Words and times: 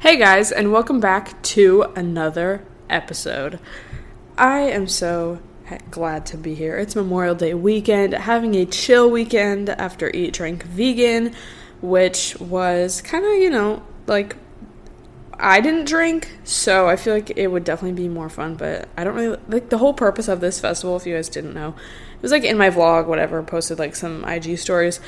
Hey 0.00 0.16
guys, 0.16 0.50
and 0.50 0.72
welcome 0.72 0.98
back 0.98 1.42
to 1.42 1.82
another 1.94 2.64
episode. 2.88 3.60
I 4.38 4.60
am 4.60 4.88
so 4.88 5.40
glad 5.90 6.24
to 6.26 6.38
be 6.38 6.54
here. 6.54 6.78
It's 6.78 6.96
Memorial 6.96 7.34
Day 7.34 7.52
weekend, 7.52 8.14
having 8.14 8.54
a 8.54 8.64
chill 8.64 9.10
weekend 9.10 9.68
after 9.68 10.10
Eat 10.14 10.32
Drink 10.32 10.62
Vegan, 10.62 11.34
which 11.82 12.34
was 12.40 13.02
kind 13.02 13.26
of, 13.26 13.34
you 13.34 13.50
know, 13.50 13.82
like 14.06 14.36
I 15.34 15.60
didn't 15.60 15.84
drink, 15.84 16.32
so 16.44 16.88
I 16.88 16.96
feel 16.96 17.12
like 17.12 17.36
it 17.36 17.48
would 17.48 17.64
definitely 17.64 18.02
be 18.02 18.08
more 18.08 18.30
fun, 18.30 18.54
but 18.54 18.88
I 18.96 19.04
don't 19.04 19.14
really 19.14 19.38
like 19.48 19.68
the 19.68 19.76
whole 19.76 19.92
purpose 19.92 20.28
of 20.28 20.40
this 20.40 20.58
festival, 20.58 20.96
if 20.96 21.04
you 21.04 21.14
guys 21.14 21.28
didn't 21.28 21.52
know. 21.52 21.74
It 22.14 22.22
was 22.22 22.32
like 22.32 22.44
in 22.44 22.56
my 22.56 22.70
vlog, 22.70 23.04
whatever, 23.04 23.42
posted 23.42 23.78
like 23.78 23.94
some 23.94 24.24
IG 24.24 24.56
stories. 24.56 24.98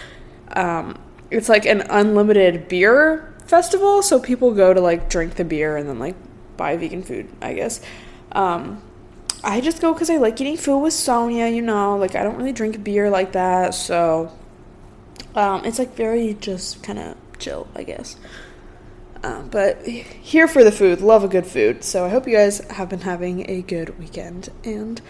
Um, 0.48 0.98
it's 1.30 1.48
like 1.48 1.64
an 1.64 1.80
unlimited 1.88 2.68
beer 2.68 3.31
festival, 3.52 4.00
so 4.00 4.18
people 4.18 4.54
go 4.54 4.72
to 4.72 4.80
like 4.80 5.10
drink 5.10 5.34
the 5.34 5.44
beer 5.44 5.76
and 5.76 5.86
then 5.86 5.98
like 5.98 6.16
buy 6.56 6.74
vegan 6.78 7.02
food, 7.02 7.28
I 7.42 7.52
guess. 7.52 7.82
Um, 8.32 8.82
I 9.44 9.60
just 9.60 9.82
go 9.82 9.92
because 9.92 10.08
I 10.08 10.16
like 10.16 10.40
eating 10.40 10.56
food 10.56 10.78
with 10.78 10.94
Sonia, 10.94 11.48
you 11.48 11.60
know, 11.60 11.98
like 11.98 12.14
I 12.16 12.22
don't 12.22 12.36
really 12.36 12.54
drink 12.54 12.82
beer 12.82 13.10
like 13.10 13.32
that, 13.32 13.74
so 13.74 14.32
um, 15.34 15.66
it's 15.66 15.78
like 15.78 15.94
very 15.94 16.32
just 16.40 16.82
kind 16.82 16.98
of 16.98 17.14
chill, 17.38 17.68
I 17.74 17.82
guess. 17.82 18.16
Um, 19.22 19.48
but 19.50 19.86
here 19.86 20.48
for 20.48 20.64
the 20.64 20.72
food, 20.72 21.02
love 21.02 21.22
a 21.22 21.28
good 21.28 21.46
food. 21.46 21.84
So 21.84 22.06
I 22.06 22.08
hope 22.08 22.26
you 22.26 22.34
guys 22.34 22.58
have 22.70 22.88
been 22.88 23.02
having 23.02 23.48
a 23.50 23.60
good 23.60 23.98
weekend. 23.98 24.48
And 24.64 25.00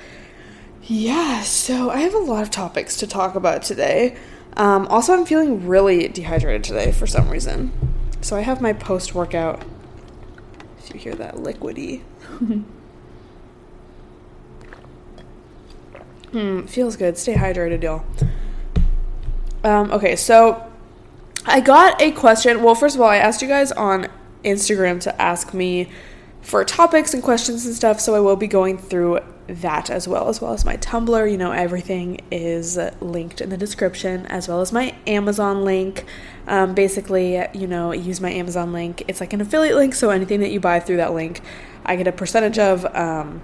yeah, 0.83 1.43
so 1.43 1.91
I 1.91 2.01
have 2.01 2.15
a 2.15 2.19
lot 2.19 2.43
of 2.43 2.51
topics 2.51 2.97
to 2.99 3.07
talk 3.07 3.37
about 3.37 3.63
today. 3.63 4.17
Um, 4.57 4.89
also, 4.89 5.13
I'm 5.13 5.27
feeling 5.27 5.69
really 5.69 6.09
dehydrated 6.09 6.65
today 6.65 6.91
for 6.91 7.07
some 7.07 7.31
reason. 7.31 7.92
So 8.23 8.37
I 8.37 8.41
have 8.41 8.61
my 8.61 8.73
post 8.73 9.15
workout. 9.15 9.63
If 10.79 10.95
you 10.95 11.01
hear 11.01 11.15
that 11.17 11.37
liquidy. 11.37 12.03
Hmm, 16.33 16.63
feels 16.63 16.97
good. 16.97 17.19
Stay 17.19 17.35
hydrated, 17.35 17.83
y'all. 17.83 18.05
Um, 19.63 19.93
okay, 19.93 20.17
so 20.17 20.67
I 21.45 21.61
got 21.61 22.01
a 22.01 22.11
question. 22.11 22.63
Well, 22.63 22.75
first 22.75 22.95
of 22.95 23.03
all, 23.03 23.09
I 23.09 23.19
asked 23.19 23.43
you 23.43 23.49
guys 23.49 23.71
on 23.71 24.09
Instagram 24.43 24.99
to 25.03 25.21
ask 25.21 25.53
me 25.53 25.91
for 26.41 26.65
topics 26.65 27.13
and 27.13 27.23
questions 27.23 27.67
and 27.67 27.75
stuff, 27.75 28.01
so 28.01 28.15
I 28.15 28.21
will 28.21 28.37
be 28.37 28.47
going 28.47 28.79
through 28.79 29.21
that 29.61 29.91
as 29.91 30.09
well, 30.09 30.29
as 30.29 30.41
well 30.41 30.53
as 30.53 30.65
my 30.65 30.77
Tumblr. 30.77 31.31
You 31.31 31.39
know, 31.39 31.53
everything 31.53 32.21
is 32.31 32.79
linked 33.01 33.41
in 33.41 33.51
the 33.51 33.57
description, 33.57 34.27
as 34.27 34.49
well 34.49 34.61
as 34.61 34.73
my 34.73 34.95
Amazon 35.07 35.65
link. 35.65 36.05
Um, 36.47 36.75
basically, 36.75 37.45
you 37.53 37.67
know, 37.67 37.93
use 37.93 38.21
my 38.21 38.31
Amazon 38.31 38.73
link. 38.73 39.05
It's 39.07 39.21
like 39.21 39.33
an 39.33 39.41
affiliate 39.41 39.77
link, 39.77 39.95
so 39.95 40.11
anything 40.11 40.41
that 40.41 40.51
you 40.51 40.61
buy 40.61 40.81
through 40.81 40.97
that 40.97 41.13
link, 41.13 41.41
I 41.85 41.97
get 41.97 42.07
a 42.07 42.13
percentage 42.13 42.59
of. 42.59 42.85
Um, 42.95 43.43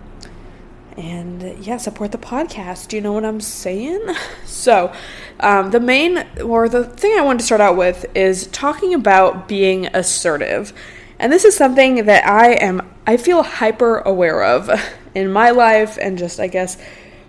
and 0.97 1.65
yeah, 1.65 1.77
support 1.77 2.11
the 2.11 2.19
podcast. 2.19 2.89
Do 2.89 2.97
you 2.97 3.03
know 3.03 3.13
what 3.13 3.25
I'm 3.25 3.41
saying? 3.41 4.05
So, 4.45 4.93
um, 5.39 5.71
the 5.71 5.79
main 5.79 6.27
or 6.45 6.69
the 6.69 6.83
thing 6.83 7.17
I 7.17 7.23
wanted 7.23 7.39
to 7.41 7.45
start 7.45 7.61
out 7.61 7.77
with 7.77 8.05
is 8.17 8.49
talking 8.49 8.93
about 8.93 9.47
being 9.47 9.87
assertive. 9.95 10.73
And 11.21 11.33
this 11.33 11.45
is 11.45 11.57
something 11.57 12.07
that 12.07 12.27
I 12.27 12.55
am, 12.55 12.93
I 13.07 13.17
feel 13.17 13.45
hyper 13.45 13.99
aware 13.99 14.43
of 14.43 14.69
in 15.15 15.33
my 15.33 15.51
life 15.51 15.99
and 16.01 16.19
just, 16.19 16.41
I 16.41 16.47
guess, 16.47 16.77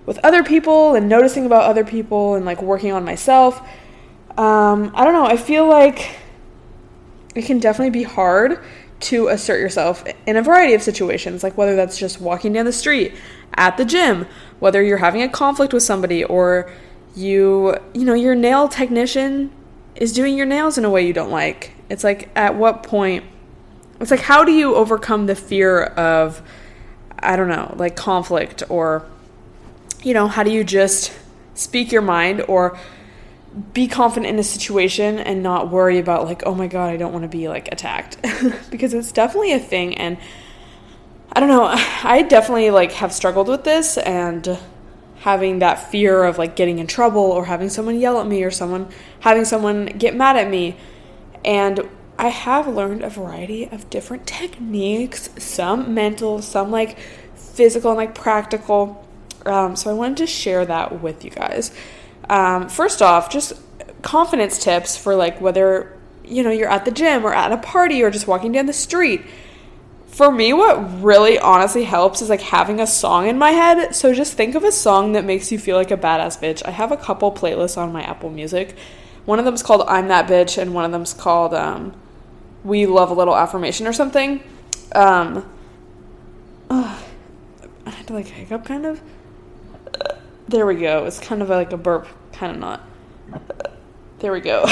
with 0.05 0.19
other 0.23 0.43
people 0.43 0.95
and 0.95 1.07
noticing 1.07 1.45
about 1.45 1.63
other 1.63 1.83
people 1.83 2.35
and 2.35 2.45
like 2.45 2.61
working 2.61 2.91
on 2.91 3.05
myself. 3.05 3.59
Um, 4.37 4.91
I 4.95 5.03
don't 5.03 5.13
know, 5.13 5.25
I 5.25 5.37
feel 5.37 5.67
like 5.67 6.17
it 7.35 7.45
can 7.45 7.59
definitely 7.59 7.91
be 7.91 8.03
hard 8.03 8.59
to 9.01 9.27
assert 9.27 9.59
yourself 9.59 10.03
in 10.25 10.35
a 10.35 10.41
variety 10.41 10.73
of 10.73 10.81
situations, 10.81 11.43
like 11.43 11.57
whether 11.57 11.75
that's 11.75 11.97
just 11.97 12.19
walking 12.19 12.53
down 12.53 12.65
the 12.65 12.73
street, 12.73 13.13
at 13.55 13.77
the 13.77 13.85
gym, 13.85 14.25
whether 14.59 14.81
you're 14.81 14.97
having 14.97 15.21
a 15.21 15.29
conflict 15.29 15.73
with 15.73 15.83
somebody 15.83 16.23
or 16.23 16.71
you, 17.15 17.77
you 17.93 18.05
know, 18.05 18.13
your 18.13 18.35
nail 18.35 18.67
technician 18.67 19.51
is 19.95 20.13
doing 20.13 20.37
your 20.37 20.45
nails 20.45 20.77
in 20.77 20.85
a 20.85 20.89
way 20.89 21.05
you 21.05 21.13
don't 21.13 21.31
like. 21.31 21.73
It's 21.89 22.03
like 22.03 22.29
at 22.35 22.55
what 22.55 22.83
point 22.83 23.25
it's 23.99 24.11
like 24.11 24.21
how 24.21 24.43
do 24.43 24.51
you 24.51 24.75
overcome 24.75 25.25
the 25.25 25.35
fear 25.35 25.83
of 25.83 26.41
I 27.21 27.35
don't 27.35 27.49
know, 27.49 27.73
like 27.77 27.95
conflict 27.95 28.63
or 28.69 29.05
you 30.03 30.13
know, 30.13 30.27
how 30.27 30.43
do 30.43 30.51
you 30.51 30.63
just 30.63 31.13
speak 31.53 31.91
your 31.91 32.01
mind 32.01 32.45
or 32.47 32.77
be 33.73 33.87
confident 33.87 34.27
in 34.27 34.39
a 34.39 34.43
situation 34.43 35.19
and 35.19 35.43
not 35.43 35.69
worry 35.69 35.97
about 35.97 36.25
like, 36.25 36.43
oh 36.45 36.55
my 36.55 36.67
god, 36.67 36.89
I 36.89 36.97
don't 36.97 37.11
want 37.11 37.23
to 37.23 37.29
be 37.29 37.47
like 37.47 37.67
attacked 37.71 38.17
because 38.71 38.93
it's 38.93 39.11
definitely 39.11 39.53
a 39.53 39.59
thing 39.59 39.97
and 39.97 40.17
I 41.31 41.39
don't 41.39 41.49
know, 41.49 41.65
I 42.03 42.23
definitely 42.23 42.71
like 42.71 42.93
have 42.93 43.13
struggled 43.13 43.47
with 43.47 43.63
this 43.63 43.97
and 43.97 44.57
having 45.19 45.59
that 45.59 45.91
fear 45.91 46.23
of 46.23 46.37
like 46.37 46.55
getting 46.55 46.79
in 46.79 46.87
trouble 46.87 47.21
or 47.23 47.45
having 47.45 47.69
someone 47.69 47.99
yell 47.99 48.19
at 48.21 48.27
me 48.27 48.43
or 48.43 48.51
someone 48.51 48.89
having 49.19 49.43
someone 49.43 49.87
get 49.87 50.15
mad 50.15 50.37
at 50.37 50.49
me. 50.49 50.77
And 51.43 51.89
I 52.19 52.27
have 52.27 52.67
learned 52.67 53.03
a 53.03 53.09
variety 53.09 53.65
of 53.65 53.89
different 53.89 54.27
techniques, 54.27 55.29
some 55.37 55.93
mental, 55.93 56.41
some 56.41 56.69
like 56.69 56.99
physical 57.35 57.91
and 57.91 57.97
like 57.97 58.13
practical. 58.13 59.07
Um, 59.45 59.75
so 59.75 59.89
I 59.89 59.93
wanted 59.93 60.17
to 60.17 60.27
share 60.27 60.65
that 60.65 61.01
with 61.01 61.23
you 61.23 61.31
guys. 61.31 61.71
Um, 62.29 62.67
first 62.67 63.01
off, 63.01 63.29
just 63.29 63.53
confidence 64.01 64.61
tips 64.61 64.97
for 64.97 65.15
like 65.15 65.39
whether 65.39 65.97
you 66.25 66.43
know 66.43 66.51
you're 66.51 66.69
at 66.69 66.85
the 66.85 66.91
gym 66.91 67.25
or 67.25 67.33
at 67.33 67.51
a 67.51 67.57
party 67.57 68.03
or 68.03 68.11
just 68.11 68.27
walking 68.27 68.51
down 68.51 68.65
the 68.65 68.73
street 68.73 69.21
for 70.09 70.31
me, 70.31 70.51
what 70.51 71.01
really 71.01 71.39
honestly 71.39 71.85
helps 71.85 72.21
is 72.21 72.29
like 72.29 72.41
having 72.41 72.81
a 72.81 72.87
song 72.87 73.27
in 73.27 73.37
my 73.37 73.51
head. 73.51 73.95
So 73.95 74.13
just 74.13 74.33
think 74.33 74.55
of 74.55 74.65
a 74.65 74.71
song 74.71 75.13
that 75.13 75.23
makes 75.23 75.49
you 75.49 75.57
feel 75.57 75.77
like 75.77 75.91
a 75.91 75.97
badass 75.97 76.41
bitch. 76.41 76.61
I 76.65 76.71
have 76.71 76.91
a 76.91 76.97
couple 76.97 77.31
playlists 77.31 77.77
on 77.77 77.93
my 77.93 78.01
Apple 78.01 78.29
Music. 78.29 78.75
One 79.23 79.39
of 79.39 79.45
them 79.45 79.53
is 79.53 79.63
called 79.63 79.83
I'm 79.87 80.09
That 80.09 80.27
Bitch, 80.27 80.57
and 80.61 80.73
one 80.73 80.83
of 80.83 80.91
them 80.91 81.03
is 81.03 81.13
called 81.13 81.53
um, 81.53 81.93
We 82.69 82.85
Love 82.85 83.09
a 83.09 83.13
Little 83.13 83.35
Affirmation 83.35 83.87
or 83.87 83.93
something. 83.93 84.43
Um, 84.93 85.49
uh, 86.69 86.99
I 87.85 87.89
had 87.89 88.07
to 88.07 88.13
like 88.13 88.27
hiccup 88.27 88.63
kind 88.63 88.85
of. 88.85 89.01
Uh, 89.87 90.15
there 90.47 90.65
we 90.65 90.75
go. 90.75 91.05
It's 91.05 91.19
kind 91.19 91.41
of 91.41 91.49
like 91.49 91.73
a 91.73 91.77
burp, 91.77 92.07
kind 92.31 92.53
of 92.53 92.59
not. 92.59 92.87
Uh, 93.33 93.39
there 94.19 94.31
we 94.31 94.39
go. 94.39 94.65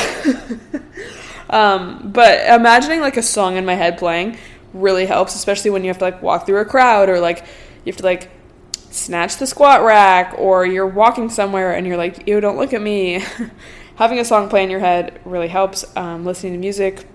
um, 1.50 2.12
but 2.12 2.48
imagining 2.48 3.02
like 3.02 3.18
a 3.18 3.24
song 3.24 3.58
in 3.58 3.66
my 3.66 3.76
head 3.76 3.98
playing 3.98 4.38
really 4.74 5.06
helps, 5.06 5.36
especially 5.36 5.72
when 5.72 5.84
you 5.84 5.90
have 5.90 5.98
to 5.98 6.06
like 6.06 6.22
walk 6.22 6.46
through 6.46 6.60
a 6.60 6.66
crowd 6.66 7.10
or 7.10 7.20
like 7.20 7.40
you 7.84 7.92
have 7.92 7.98
to 7.98 8.04
like 8.04 8.30
snatch 8.74 9.38
the 9.38 9.48
squat 9.48 9.84
rack 9.84 10.36
or 10.38 10.66
you're 10.66 10.88
walking 10.88 11.30
somewhere 11.30 11.74
and 11.74 11.88
you're 11.88 11.98
like, 11.98 12.28
ew, 12.28 12.40
don't 12.40 12.58
look 12.58 12.74
at 12.74 12.82
me. 12.82 13.24
Having 13.96 14.20
a 14.20 14.26
song 14.26 14.50
play 14.50 14.64
in 14.64 14.70
your 14.70 14.80
head 14.80 15.20
really 15.26 15.48
helps. 15.48 15.84
Um, 15.98 16.24
listening 16.24 16.54
to 16.54 16.60
music, 16.60 17.08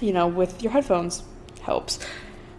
you 0.00 0.12
know, 0.12 0.26
with 0.26 0.62
your 0.62 0.72
headphones 0.72 1.22
helps. 1.62 1.98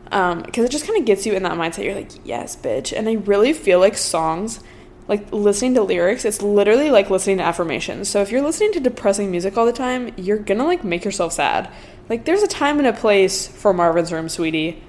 Because 0.05 0.33
um, 0.33 0.43
it 0.65 0.71
just 0.71 0.87
kind 0.87 0.99
of 0.99 1.05
gets 1.05 1.25
you 1.25 1.33
in 1.33 1.43
that 1.43 1.53
mindset. 1.53 1.83
You're 1.83 1.95
like, 1.95 2.11
yes, 2.25 2.55
bitch. 2.55 2.97
And 2.97 3.07
I 3.07 3.13
really 3.13 3.53
feel 3.53 3.79
like 3.79 3.95
songs, 3.95 4.59
like 5.07 5.31
listening 5.31 5.75
to 5.75 5.83
lyrics, 5.83 6.25
it's 6.25 6.41
literally 6.41 6.89
like 6.89 7.09
listening 7.09 7.37
to 7.37 7.43
affirmations. 7.43 8.09
So 8.09 8.21
if 8.21 8.31
you're 8.31 8.41
listening 8.41 8.71
to 8.73 8.79
depressing 8.79 9.29
music 9.29 9.57
all 9.57 9.65
the 9.65 9.73
time, 9.73 10.11
you're 10.17 10.39
gonna 10.39 10.65
like 10.65 10.83
make 10.83 11.05
yourself 11.05 11.33
sad. 11.33 11.69
Like, 12.09 12.25
there's 12.25 12.41
a 12.41 12.47
time 12.47 12.79
and 12.79 12.87
a 12.87 12.93
place 12.93 13.47
for 13.47 13.71
Marvin's 13.71 14.11
Room, 14.11 14.27
sweetie. 14.29 14.81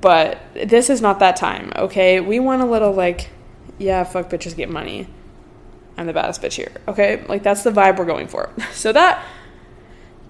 But 0.00 0.40
this 0.54 0.90
is 0.90 1.00
not 1.00 1.20
that 1.20 1.36
time, 1.36 1.72
okay? 1.74 2.20
We 2.20 2.40
want 2.40 2.62
a 2.62 2.66
little, 2.66 2.92
like, 2.92 3.30
yeah, 3.78 4.04
fuck 4.04 4.28
bitches 4.28 4.56
get 4.56 4.68
money. 4.68 5.08
I'm 5.96 6.06
the 6.06 6.12
baddest 6.12 6.42
bitch 6.42 6.54
here, 6.54 6.72
okay? 6.86 7.24
Like, 7.28 7.42
that's 7.42 7.62
the 7.62 7.70
vibe 7.70 7.96
we're 7.96 8.04
going 8.04 8.28
for. 8.28 8.50
So 8.72 8.92
that 8.92 9.24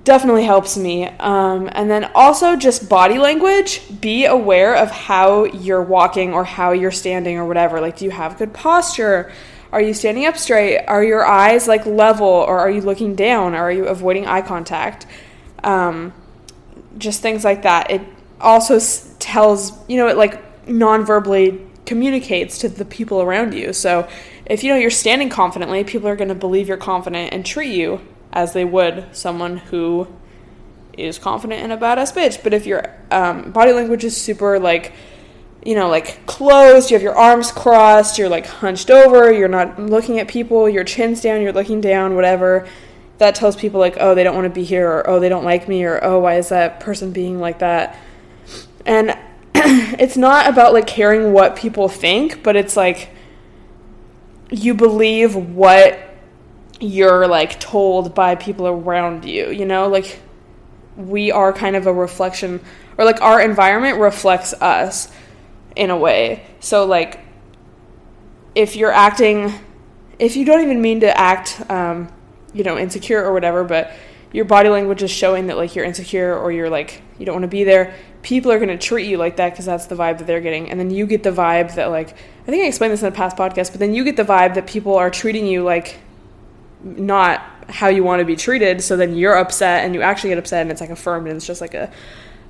definitely 0.08 0.44
helps 0.44 0.76
me. 0.76 1.04
Um, 1.04 1.68
and 1.72 1.90
then 1.90 2.10
also 2.14 2.56
just 2.56 2.88
body 2.88 3.18
language. 3.18 3.82
Be 4.00 4.24
aware 4.24 4.74
of 4.74 4.90
how 4.90 5.44
you're 5.44 5.82
walking 5.82 6.32
or 6.32 6.44
how 6.44 6.72
you're 6.72 6.90
standing 6.90 7.36
or 7.36 7.44
whatever. 7.44 7.80
Like, 7.80 7.98
do 7.98 8.06
you 8.06 8.10
have 8.10 8.38
good 8.38 8.54
posture? 8.54 9.30
Are 9.70 9.82
you 9.82 9.92
standing 9.92 10.24
up 10.24 10.38
straight? 10.38 10.78
Are 10.86 11.04
your 11.04 11.26
eyes 11.26 11.68
like 11.68 11.84
level 11.84 12.26
or 12.26 12.58
are 12.58 12.70
you 12.70 12.80
looking 12.80 13.14
down? 13.14 13.54
Or 13.54 13.58
are 13.58 13.72
you 13.72 13.86
avoiding 13.86 14.26
eye 14.26 14.42
contact? 14.42 15.06
um, 15.64 16.12
just 16.96 17.20
things 17.20 17.44
like 17.44 17.62
that. 17.62 17.90
It 17.90 18.02
also 18.40 18.76
s- 18.76 19.14
tells, 19.18 19.72
you 19.88 19.96
know, 19.96 20.08
it 20.08 20.16
like 20.16 20.68
non-verbally 20.68 21.60
communicates 21.86 22.58
to 22.58 22.68
the 22.68 22.84
people 22.84 23.20
around 23.22 23.54
you. 23.54 23.72
So 23.72 24.08
if 24.46 24.62
you 24.62 24.70
know 24.72 24.78
you're 24.78 24.90
standing 24.90 25.28
confidently, 25.28 25.84
people 25.84 26.08
are 26.08 26.16
going 26.16 26.28
to 26.28 26.34
believe 26.34 26.68
you're 26.68 26.76
confident 26.76 27.32
and 27.32 27.44
treat 27.44 27.74
you 27.74 28.00
as 28.32 28.52
they 28.52 28.64
would 28.64 29.06
someone 29.12 29.56
who 29.56 30.08
is 30.96 31.18
confident 31.18 31.62
and 31.62 31.72
a 31.72 31.76
badass 31.76 32.12
bitch. 32.12 32.42
But 32.42 32.52
if 32.52 32.66
your 32.66 32.94
um, 33.10 33.52
body 33.52 33.72
language 33.72 34.04
is 34.04 34.16
super 34.16 34.58
like, 34.58 34.92
you 35.64 35.74
know, 35.74 35.88
like 35.88 36.26
closed, 36.26 36.90
you 36.90 36.94
have 36.94 37.02
your 37.02 37.16
arms 37.16 37.52
crossed, 37.52 38.18
you're 38.18 38.28
like 38.28 38.46
hunched 38.46 38.90
over, 38.90 39.32
you're 39.32 39.48
not 39.48 39.78
looking 39.78 40.18
at 40.18 40.28
people, 40.28 40.68
your 40.68 40.84
chin's 40.84 41.20
down, 41.20 41.42
you're 41.42 41.52
looking 41.52 41.80
down, 41.80 42.14
whatever 42.14 42.66
that 43.18 43.34
tells 43.34 43.56
people 43.56 43.80
like, 43.80 43.96
oh, 44.00 44.14
they 44.14 44.24
don't 44.24 44.34
want 44.34 44.46
to 44.46 44.50
be 44.50 44.64
here, 44.64 44.88
or 44.88 45.10
oh, 45.10 45.20
they 45.20 45.28
don't 45.28 45.44
like 45.44 45.68
me, 45.68 45.84
or 45.84 46.02
oh, 46.02 46.20
why 46.20 46.36
is 46.36 46.48
that 46.48 46.80
person 46.80 47.12
being 47.12 47.38
like 47.38 47.58
that? 47.58 47.98
And 48.86 49.10
it's 49.54 50.16
not 50.16 50.48
about 50.48 50.72
like 50.72 50.86
caring 50.86 51.32
what 51.32 51.56
people 51.56 51.88
think, 51.88 52.42
but 52.42 52.56
it's 52.56 52.76
like 52.76 53.10
you 54.50 54.72
believe 54.72 55.34
what 55.34 55.98
you're 56.80 57.26
like 57.26 57.58
told 57.60 58.14
by 58.14 58.34
people 58.34 58.66
around 58.66 59.24
you, 59.24 59.50
you 59.50 59.64
know? 59.64 59.88
Like 59.88 60.20
we 60.96 61.30
are 61.30 61.52
kind 61.52 61.76
of 61.76 61.86
a 61.86 61.92
reflection 61.92 62.60
or 62.96 63.04
like 63.04 63.20
our 63.22 63.40
environment 63.40 63.98
reflects 63.98 64.52
us 64.54 65.10
in 65.76 65.90
a 65.90 65.96
way. 65.96 66.44
So 66.60 66.84
like 66.86 67.20
if 68.54 68.76
you're 68.76 68.92
acting 68.92 69.52
if 70.18 70.36
you 70.36 70.44
don't 70.44 70.62
even 70.62 70.82
mean 70.82 71.00
to 71.00 71.16
act 71.16 71.62
um, 71.70 72.12
you 72.52 72.64
know, 72.64 72.76
insecure 72.76 73.22
or 73.24 73.32
whatever, 73.32 73.62
but 73.62 73.92
your 74.32 74.44
body 74.44 74.68
language 74.68 75.02
is 75.02 75.10
showing 75.10 75.46
that 75.46 75.56
like 75.56 75.74
you're 75.74 75.84
insecure 75.84 76.36
or 76.36 76.52
you're 76.52 76.68
like 76.68 77.02
you 77.18 77.26
don't 77.26 77.34
want 77.34 77.44
to 77.44 77.48
be 77.48 77.64
there 77.64 77.94
people 78.22 78.52
are 78.52 78.58
going 78.58 78.68
to 78.68 78.78
treat 78.78 79.08
you 79.08 79.16
like 79.16 79.36
that 79.36 79.50
because 79.50 79.64
that's 79.64 79.86
the 79.86 79.94
vibe 79.94 80.18
that 80.18 80.26
they're 80.26 80.40
getting 80.40 80.70
and 80.70 80.78
then 80.78 80.90
you 80.90 81.06
get 81.06 81.22
the 81.22 81.30
vibe 81.30 81.74
that 81.74 81.86
like 81.86 82.10
i 82.10 82.46
think 82.46 82.62
i 82.62 82.66
explained 82.66 82.92
this 82.92 83.02
in 83.02 83.08
a 83.08 83.12
past 83.12 83.36
podcast 83.36 83.70
but 83.70 83.80
then 83.80 83.94
you 83.94 84.04
get 84.04 84.16
the 84.16 84.24
vibe 84.24 84.54
that 84.54 84.66
people 84.66 84.96
are 84.96 85.10
treating 85.10 85.46
you 85.46 85.62
like 85.62 85.98
not 86.82 87.42
how 87.68 87.88
you 87.88 88.02
want 88.02 88.20
to 88.20 88.24
be 88.24 88.36
treated 88.36 88.82
so 88.82 88.96
then 88.96 89.14
you're 89.14 89.36
upset 89.36 89.84
and 89.84 89.94
you 89.94 90.00
actually 90.00 90.30
get 90.30 90.38
upset 90.38 90.62
and 90.62 90.70
it's 90.70 90.80
like 90.80 90.90
affirmed 90.90 91.26
and 91.26 91.36
it's 91.36 91.46
just 91.46 91.60
like 91.60 91.74
a, 91.74 91.90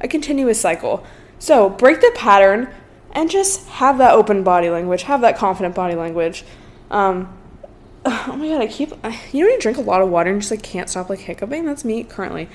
a 0.00 0.08
continuous 0.08 0.60
cycle. 0.60 1.04
So 1.38 1.68
break 1.68 2.00
the 2.00 2.12
pattern 2.14 2.72
and 3.12 3.30
just 3.30 3.66
have 3.68 3.98
that 3.98 4.12
open 4.12 4.44
body 4.44 4.70
language 4.70 5.02
have 5.04 5.20
that 5.22 5.36
confident 5.36 5.74
body 5.74 5.94
language. 5.94 6.44
Um, 6.90 7.34
oh 8.04 8.36
my 8.36 8.48
god 8.48 8.62
i 8.62 8.66
keep 8.66 8.90
you 9.32 9.44
know 9.44 9.50
you 9.50 9.60
drink 9.60 9.76
a 9.76 9.82
lot 9.82 10.00
of 10.00 10.08
water 10.08 10.30
and 10.30 10.40
just 10.40 10.50
like 10.50 10.62
can't 10.62 10.88
stop 10.88 11.10
like 11.10 11.20
hiccuping? 11.20 11.64
That's 11.64 11.84
me 11.84 12.04
currently. 12.04 12.48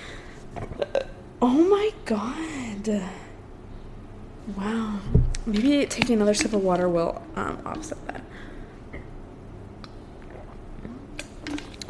Oh 1.42 1.50
my 1.50 1.92
god. 2.06 3.10
Wow. 4.58 5.00
Maybe 5.46 5.86
taking 5.86 6.16
another 6.16 6.34
sip 6.34 6.54
of 6.54 6.64
water 6.64 6.88
will 6.88 7.22
um, 7.36 7.62
offset 7.66 8.06
that 8.08 8.23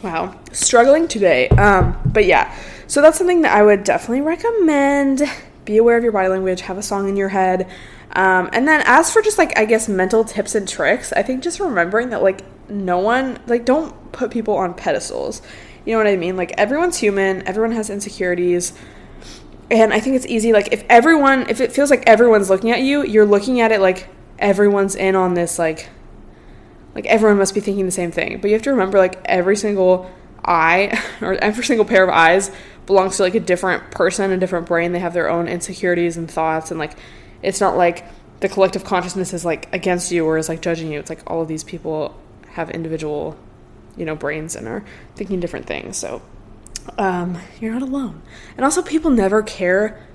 Wow, 0.03 0.37
struggling 0.51 1.07
today. 1.07 1.47
Um, 1.47 1.97
but 2.05 2.25
yeah, 2.25 2.53
so 2.87 3.01
that's 3.01 3.17
something 3.17 3.41
that 3.43 3.55
I 3.55 3.63
would 3.63 3.85
definitely 3.85 4.21
recommend. 4.21 5.23
Be 5.63 5.77
aware 5.77 5.97
of 5.97 6.03
your 6.03 6.11
body 6.11 6.27
language, 6.27 6.59
have 6.61 6.77
a 6.77 6.83
song 6.83 7.07
in 7.07 7.15
your 7.15 7.29
head. 7.29 7.69
Um, 8.11 8.49
and 8.51 8.67
then 8.67 8.83
as 8.85 9.11
for 9.11 9.21
just 9.21 9.37
like, 9.37 9.57
I 9.57 9.63
guess, 9.63 9.87
mental 9.87 10.25
tips 10.25 10.55
and 10.55 10.67
tricks, 10.67 11.13
I 11.13 11.23
think 11.23 11.41
just 11.41 11.61
remembering 11.61 12.09
that 12.09 12.21
like 12.21 12.41
no 12.69 12.99
one, 12.99 13.39
like, 13.47 13.65
don't 13.65 14.11
put 14.11 14.31
people 14.31 14.55
on 14.55 14.73
pedestals. 14.73 15.41
You 15.85 15.93
know 15.93 15.97
what 15.97 16.07
I 16.07 16.15
mean? 16.15 16.37
Like, 16.37 16.53
everyone's 16.57 16.97
human, 16.97 17.47
everyone 17.47 17.71
has 17.71 17.89
insecurities. 17.89 18.73
And 19.71 19.93
I 19.93 19.99
think 19.99 20.15
it's 20.15 20.25
easy, 20.25 20.53
like, 20.53 20.71
if 20.71 20.83
everyone, 20.89 21.49
if 21.49 21.61
it 21.61 21.71
feels 21.71 21.89
like 21.89 22.03
everyone's 22.07 22.49
looking 22.49 22.71
at 22.71 22.81
you, 22.81 23.03
you're 23.03 23.25
looking 23.25 23.61
at 23.61 23.71
it 23.71 23.81
like 23.81 24.07
everyone's 24.39 24.95
in 24.95 25.15
on 25.15 25.33
this, 25.33 25.57
like, 25.57 25.89
like 26.95 27.05
everyone 27.07 27.37
must 27.37 27.53
be 27.53 27.59
thinking 27.59 27.85
the 27.85 27.91
same 27.91 28.11
thing. 28.11 28.39
But 28.39 28.49
you 28.49 28.53
have 28.53 28.63
to 28.63 28.71
remember 28.71 28.97
like 28.97 29.19
every 29.25 29.55
single 29.55 30.09
eye 30.45 30.99
or 31.21 31.33
every 31.35 31.63
single 31.63 31.85
pair 31.85 32.03
of 32.03 32.09
eyes 32.09 32.51
belongs 32.85 33.17
to 33.17 33.23
like 33.23 33.35
a 33.35 33.39
different 33.39 33.91
person, 33.91 34.31
a 34.31 34.37
different 34.37 34.67
brain. 34.67 34.91
They 34.91 34.99
have 34.99 35.13
their 35.13 35.29
own 35.29 35.47
insecurities 35.47 36.17
and 36.17 36.29
thoughts 36.29 36.71
and 36.71 36.79
like 36.79 36.93
it's 37.41 37.59
not 37.59 37.77
like 37.77 38.05
the 38.39 38.49
collective 38.49 38.83
consciousness 38.83 39.33
is 39.33 39.45
like 39.45 39.73
against 39.73 40.11
you 40.11 40.25
or 40.25 40.37
is 40.37 40.49
like 40.49 40.61
judging 40.61 40.91
you. 40.91 40.99
It's 40.99 41.09
like 41.09 41.21
all 41.27 41.41
of 41.41 41.47
these 41.47 41.63
people 41.63 42.19
have 42.49 42.69
individual, 42.69 43.37
you 43.95 44.05
know, 44.05 44.15
brains 44.15 44.55
and 44.55 44.67
are 44.67 44.83
thinking 45.15 45.39
different 45.39 45.65
things. 45.65 45.97
So 45.97 46.21
um, 46.97 47.39
you're 47.59 47.73
not 47.73 47.81
alone. 47.81 48.21
And 48.57 48.65
also 48.65 48.81
people 48.81 49.11
never 49.11 49.41
care 49.41 50.05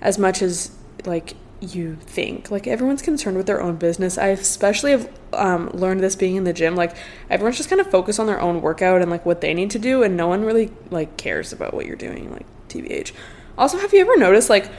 as 0.00 0.18
much 0.18 0.42
as 0.42 0.70
like 1.04 1.34
you 1.60 1.96
think. 1.96 2.50
Like 2.50 2.66
everyone's 2.66 3.02
concerned 3.02 3.36
with 3.36 3.46
their 3.46 3.60
own 3.60 3.76
business. 3.76 4.18
I 4.18 4.28
especially 4.28 4.92
have 4.92 5.10
um, 5.32 5.70
learned 5.70 6.00
this 6.00 6.16
being 6.16 6.36
in 6.36 6.44
the 6.44 6.52
gym. 6.52 6.76
Like 6.76 6.96
everyone's 7.30 7.56
just 7.56 7.68
kind 7.68 7.80
of 7.80 7.90
focused 7.90 8.20
on 8.20 8.26
their 8.26 8.40
own 8.40 8.60
workout 8.60 9.02
and 9.02 9.10
like 9.10 9.24
what 9.24 9.40
they 9.40 9.54
need 9.54 9.70
to 9.70 9.78
do, 9.78 10.02
and 10.02 10.16
no 10.16 10.28
one 10.28 10.44
really 10.44 10.70
like 10.90 11.16
cares 11.16 11.52
about 11.52 11.74
what 11.74 11.86
you're 11.86 11.96
doing. 11.96 12.30
Like 12.30 12.46
tbh. 12.68 13.12
Also, 13.58 13.78
have 13.78 13.92
you 13.92 14.00
ever 14.00 14.16
noticed 14.16 14.50
like, 14.50 14.70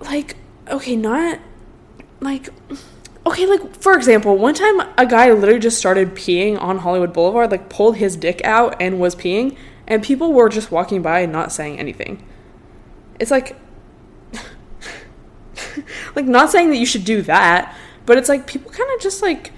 like 0.00 0.36
okay, 0.68 0.96
not 0.96 1.40
like. 2.20 2.48
Okay, 3.26 3.44
like 3.44 3.76
for 3.76 3.94
example, 3.94 4.38
one 4.38 4.54
time 4.54 4.80
a 4.96 5.04
guy 5.04 5.30
literally 5.30 5.60
just 5.60 5.76
started 5.76 6.14
peeing 6.14 6.58
on 6.62 6.78
Hollywood 6.78 7.12
Boulevard, 7.12 7.50
like 7.50 7.68
pulled 7.68 7.96
his 7.96 8.16
dick 8.16 8.40
out 8.42 8.80
and 8.80 8.98
was 8.98 9.14
peeing, 9.14 9.54
and 9.86 10.02
people 10.02 10.32
were 10.32 10.48
just 10.48 10.70
walking 10.70 11.02
by 11.02 11.20
and 11.20 11.32
not 11.32 11.52
saying 11.52 11.78
anything. 11.78 12.24
It's 13.18 13.30
like 13.30 13.56
like 16.18 16.26
not 16.26 16.50
saying 16.50 16.70
that 16.70 16.76
you 16.76 16.86
should 16.86 17.04
do 17.04 17.22
that, 17.22 17.74
but 18.04 18.18
it's 18.18 18.28
like 18.28 18.46
people 18.46 18.70
kind 18.72 18.90
of 18.94 19.00
just 19.00 19.22
like 19.22 19.52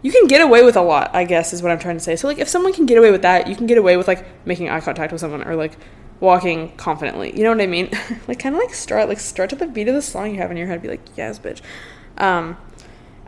you 0.00 0.10
can 0.10 0.26
get 0.26 0.40
away 0.40 0.62
with 0.62 0.76
a 0.76 0.80
lot, 0.80 1.10
I 1.14 1.24
guess 1.24 1.52
is 1.52 1.62
what 1.62 1.70
I'm 1.70 1.78
trying 1.78 1.96
to 1.96 2.02
say. 2.02 2.16
So 2.16 2.26
like 2.26 2.38
if 2.38 2.48
someone 2.48 2.72
can 2.72 2.86
get 2.86 2.96
away 2.96 3.10
with 3.10 3.22
that, 3.22 3.48
you 3.48 3.54
can 3.54 3.66
get 3.66 3.76
away 3.76 3.96
with 3.96 4.08
like 4.08 4.24
making 4.46 4.70
eye 4.70 4.80
contact 4.80 5.12
with 5.12 5.20
someone 5.20 5.46
or 5.46 5.54
like 5.56 5.76
walking 6.20 6.74
confidently. 6.76 7.36
You 7.36 7.44
know 7.44 7.50
what 7.50 7.60
I 7.60 7.66
mean? 7.66 7.90
like 8.28 8.38
kind 8.38 8.54
of 8.54 8.60
like 8.60 8.72
start 8.72 9.08
like 9.08 9.20
start 9.20 9.50
to 9.50 9.56
the 9.56 9.66
beat 9.66 9.88
of 9.88 9.94
the 9.94 10.02
song 10.02 10.32
you 10.32 10.40
have 10.40 10.50
in 10.50 10.56
your 10.56 10.68
head 10.68 10.80
be 10.80 10.88
like, 10.88 11.02
"Yes, 11.16 11.38
bitch." 11.38 11.60
Um 12.16 12.56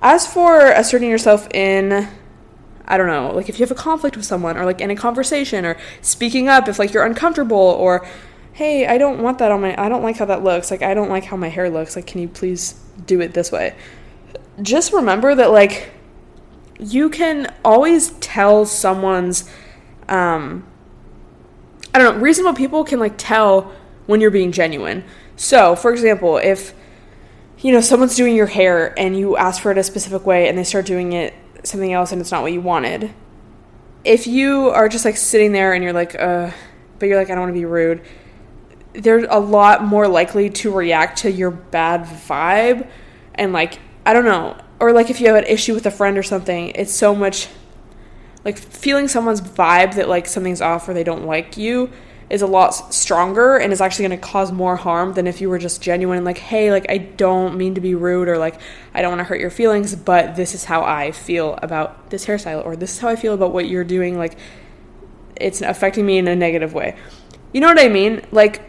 as 0.01 0.27
for 0.27 0.71
asserting 0.71 1.11
yourself 1.11 1.47
in 1.53 2.09
I 2.87 2.97
don't 2.97 3.09
know, 3.09 3.33
like 3.33 3.51
if 3.51 3.59
you 3.59 3.67
have 3.67 3.71
a 3.71 3.81
conflict 3.81 4.17
with 4.17 4.25
someone 4.25 4.57
or 4.57 4.65
like 4.65 4.81
in 4.81 4.91
a 4.91 4.97
conversation 4.97 5.67
or 5.67 5.77
speaking 6.01 6.49
up 6.49 6.69
if 6.69 6.79
like 6.79 6.95
you're 6.95 7.05
uncomfortable 7.05 7.59
or 7.59 8.07
hey, 8.59 8.89
I 8.89 8.99
don't 8.99 9.23
want 9.23 9.39
that 9.39 9.53
on 9.53 9.61
my, 9.61 9.81
I 9.81 9.89
don't 9.89 10.03
like 10.03 10.17
how 10.17 10.25
that 10.25 10.43
looks. 10.43 10.73
Like, 10.73 10.83
I 10.83 10.93
don't 10.93 11.09
like 11.09 11.23
how 11.23 11.37
my 11.37 11.47
hair 11.47 11.71
looks. 11.71 11.95
Like, 11.95 12.09
can 12.09 12.21
you 12.21 12.27
please 12.27 12.73
do 13.07 13.21
it 13.21 13.33
this 13.33 13.53
way? 13.53 13.77
Just 14.61 14.93
remember 14.93 15.33
that, 15.37 15.53
like, 15.53 15.91
you 16.81 17.09
can 17.09 17.55
always 17.65 18.11
tell 18.19 18.67
someone's, 18.67 19.49
um, 20.09 20.67
I 21.95 22.01
don't 22.01 22.17
know, 22.17 22.21
reasonable 22.21 22.57
people 22.57 22.83
can, 22.83 22.99
like, 22.99 23.15
tell 23.17 23.73
when 24.07 24.21
you're 24.21 24.33
being 24.33 24.51
genuine. 24.51 25.05
So, 25.37 25.77
for 25.77 25.93
example, 25.93 26.39
if, 26.39 26.75
you 27.61 27.71
know, 27.71 27.81
someone's 27.81 28.17
doing 28.17 28.35
your 28.35 28.47
hair 28.47 28.93
and 28.99 29.17
you 29.17 29.37
ask 29.37 29.63
for 29.63 29.71
it 29.71 29.79
a 29.79 29.85
specific 29.85 30.27
way 30.27 30.49
and 30.49 30.59
they 30.59 30.65
start 30.65 30.85
doing 30.85 31.13
it 31.13 31.33
something 31.63 31.93
else 31.93 32.11
and 32.11 32.21
it's 32.21 32.33
not 32.33 32.43
what 32.43 32.53
you 32.53 32.61
wanted, 32.61 33.15
if 34.05 34.27
you 34.27 34.71
are 34.71 34.89
just 34.89 35.05
like 35.05 35.17
sitting 35.17 35.53
there 35.53 35.75
and 35.75 35.85
you're 35.85 35.93
like, 35.93 36.17
uh, 36.17 36.51
but 36.99 37.07
you're 37.07 37.17
like, 37.17 37.31
I 37.31 37.37
don't 37.37 37.43
want 37.43 37.55
to 37.55 37.61
be 37.61 37.65
rude, 37.65 38.03
they're 38.95 39.25
a 39.27 39.39
lot 39.39 39.85
more 39.85 40.09
likely 40.09 40.51
to 40.51 40.73
react 40.73 41.19
to 41.19 41.31
your 41.31 41.51
bad 41.51 42.05
vibe 42.05 42.89
and 43.35 43.53
like 43.53 43.79
I 44.05 44.13
don't 44.13 44.25
know 44.25 44.57
or 44.81 44.93
like 44.93 45.11
if 45.11 45.21
you 45.21 45.27
have 45.27 45.37
an 45.37 45.45
issue 45.45 45.75
with 45.75 45.87
a 45.87 45.91
friend 45.91 46.17
or 46.17 46.23
something 46.23 46.71
it's 46.71 46.93
so 46.93 47.15
much 47.15 47.49
like 48.45 48.59
feeling 48.59 49.09
someone's 49.09 49.41
vibe 49.41 49.95
that 49.97 50.09
like 50.09 50.27
something's 50.27 50.61
off 50.61 50.89
or 50.89 50.95
they 50.95 51.05
don't 51.05 51.27
like 51.27 51.57
you 51.57 51.91
is 52.31 52.43
a 52.43 52.47
lot 52.47 52.71
stronger 52.95 53.57
and 53.57 53.73
is 53.73 53.81
actually 53.81 54.07
going 54.07 54.21
to 54.21 54.27
cause 54.27 54.53
more 54.53 54.77
harm 54.77 55.15
than 55.15 55.27
if 55.27 55.41
you 55.41 55.49
were 55.49 55.59
just 55.59 55.81
genuine 55.83 56.19
and 56.19 56.27
like 56.27 56.39
hey 56.39 56.71
like 56.71 56.87
I 56.89 56.99
don't 56.99 57.57
mean 57.57 57.75
to 57.75 57.81
be 57.81 57.95
rude 57.95 58.29
or 58.29 58.39
like 58.39 58.61
I 58.95 59.03
don't 59.03 59.11
want 59.11 59.21
to 59.21 59.25
hurt 59.25 59.41
your 59.41 59.51
feelings 59.51 59.95
but 59.95 60.37
this 60.37 60.55
is 60.55 60.65
how 60.65 60.83
I 60.83 61.13
feel 61.13 61.59
about 61.63 62.11
this 62.11 62.27
hairstyle 62.27 62.65
or 62.65 62.77
this 62.77 62.93
is 62.93 62.99
how 62.99 63.09
I 63.09 63.17
feel 63.17 63.35
about 63.35 63.53
what 63.53 63.69
you're 63.69 63.85
doing 63.85 64.19
like 64.19 64.39
it's 65.41 65.63
affecting 65.63 66.05
me 66.05 66.19
in 66.19 66.27
a 66.29 66.35
negative 66.35 66.75
way. 66.75 66.97
You 67.53 67.61
know 67.61 67.69
what 67.69 67.79
I 67.79 67.89
mean? 67.89 68.23
Like 68.33 68.68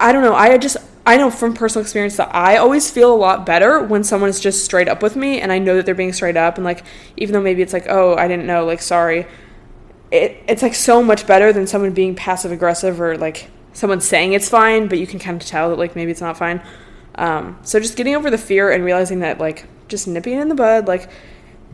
I 0.00 0.12
don't 0.12 0.22
know. 0.22 0.34
I 0.34 0.56
just 0.58 0.78
I 1.06 1.16
know 1.16 1.30
from 1.30 1.54
personal 1.54 1.82
experience 1.82 2.16
that 2.16 2.34
I 2.34 2.56
always 2.56 2.90
feel 2.90 3.12
a 3.12 3.16
lot 3.16 3.44
better 3.44 3.82
when 3.82 4.02
someone 4.02 4.30
is 4.30 4.40
just 4.40 4.64
straight 4.64 4.88
up 4.88 5.02
with 5.02 5.14
me 5.14 5.40
and 5.40 5.52
I 5.52 5.58
know 5.58 5.76
that 5.76 5.86
they're 5.86 5.94
being 5.94 6.12
straight 6.12 6.36
up 6.36 6.56
and 6.56 6.64
like 6.64 6.84
even 7.16 7.34
though 7.34 7.40
maybe 7.42 7.62
it's 7.62 7.74
like, 7.74 7.86
"Oh, 7.88 8.16
I 8.16 8.26
didn't 8.26 8.46
know, 8.46 8.64
like 8.64 8.80
sorry." 8.80 9.26
It 10.10 10.42
it's 10.48 10.62
like 10.62 10.74
so 10.74 11.02
much 11.02 11.26
better 11.26 11.52
than 11.52 11.66
someone 11.66 11.92
being 11.92 12.14
passive 12.16 12.50
aggressive 12.50 13.00
or 13.00 13.16
like 13.18 13.50
someone 13.74 14.00
saying 14.00 14.32
it's 14.32 14.48
fine, 14.48 14.88
but 14.88 14.98
you 14.98 15.06
can 15.06 15.18
kind 15.20 15.40
of 15.40 15.46
tell 15.46 15.68
that 15.68 15.78
like 15.78 15.94
maybe 15.94 16.10
it's 16.10 16.20
not 16.20 16.36
fine. 16.36 16.62
Um, 17.16 17.58
so 17.62 17.78
just 17.78 17.96
getting 17.96 18.16
over 18.16 18.30
the 18.30 18.38
fear 18.38 18.70
and 18.70 18.82
realizing 18.84 19.20
that 19.20 19.38
like 19.38 19.66
just 19.88 20.08
nipping 20.08 20.38
in 20.40 20.48
the 20.48 20.54
bud, 20.54 20.88
like 20.88 21.10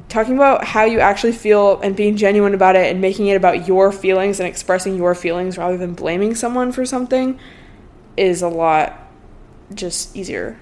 talking 0.08 0.36
about 0.36 0.64
how 0.64 0.84
you 0.84 0.98
actually 1.00 1.32
feel 1.32 1.80
and 1.80 1.94
being 1.96 2.16
genuine 2.16 2.54
about 2.54 2.76
it 2.76 2.90
and 2.90 3.00
making 3.00 3.28
it 3.28 3.36
about 3.36 3.66
your 3.68 3.92
feelings 3.92 4.40
and 4.40 4.48
expressing 4.48 4.96
your 4.96 5.14
feelings 5.14 5.56
rather 5.56 5.76
than 5.76 5.94
blaming 5.94 6.34
someone 6.34 6.72
for 6.72 6.84
something 6.84 7.38
is 8.16 8.42
a 8.42 8.48
lot 8.48 8.98
just 9.74 10.16
easier. 10.16 10.58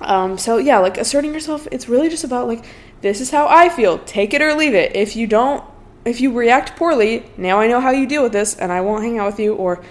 Um, 0.00 0.38
so 0.38 0.56
yeah, 0.56 0.78
like 0.78 0.96
asserting 0.96 1.34
yourself, 1.34 1.68
it's 1.70 1.88
really 1.88 2.08
just 2.08 2.24
about 2.24 2.46
like 2.46 2.64
this 3.02 3.20
is 3.20 3.30
how 3.30 3.46
I 3.48 3.68
feel. 3.68 3.98
Take 3.98 4.34
it 4.34 4.42
or 4.42 4.54
leave 4.54 4.74
it. 4.74 4.94
If 4.94 5.16
you 5.16 5.26
don't, 5.26 5.64
if 6.04 6.20
you 6.20 6.32
react 6.32 6.76
poorly, 6.76 7.24
now 7.36 7.60
I 7.60 7.66
know 7.68 7.80
how 7.80 7.90
you 7.90 8.06
deal 8.06 8.22
with 8.22 8.32
this, 8.32 8.56
and 8.56 8.72
I 8.72 8.80
won't 8.80 9.02
hang 9.02 9.18
out 9.18 9.26
with 9.26 9.40
you 9.40 9.54
or 9.54 9.82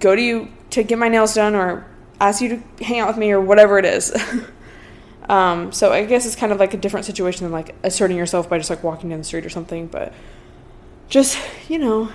go 0.00 0.14
to 0.14 0.20
you 0.20 0.48
to 0.70 0.82
get 0.82 0.98
my 0.98 1.08
nails 1.08 1.34
done 1.34 1.54
or 1.54 1.86
ask 2.20 2.40
you 2.42 2.48
to 2.48 2.84
hang 2.84 3.00
out 3.00 3.08
with 3.08 3.16
me 3.16 3.30
or 3.30 3.40
whatever 3.40 3.78
it 3.78 3.84
is. 3.84 4.14
um, 5.28 5.72
so 5.72 5.92
I 5.92 6.04
guess 6.04 6.26
it's 6.26 6.36
kind 6.36 6.52
of 6.52 6.58
like 6.58 6.74
a 6.74 6.76
different 6.76 7.06
situation 7.06 7.44
than 7.44 7.52
like 7.52 7.74
asserting 7.82 8.16
yourself 8.16 8.48
by 8.48 8.58
just 8.58 8.70
like 8.70 8.82
walking 8.82 9.08
down 9.08 9.18
the 9.18 9.24
street 9.24 9.46
or 9.46 9.50
something, 9.50 9.86
but 9.86 10.12
just 11.08 11.38
you 11.70 11.78
know 11.78 12.10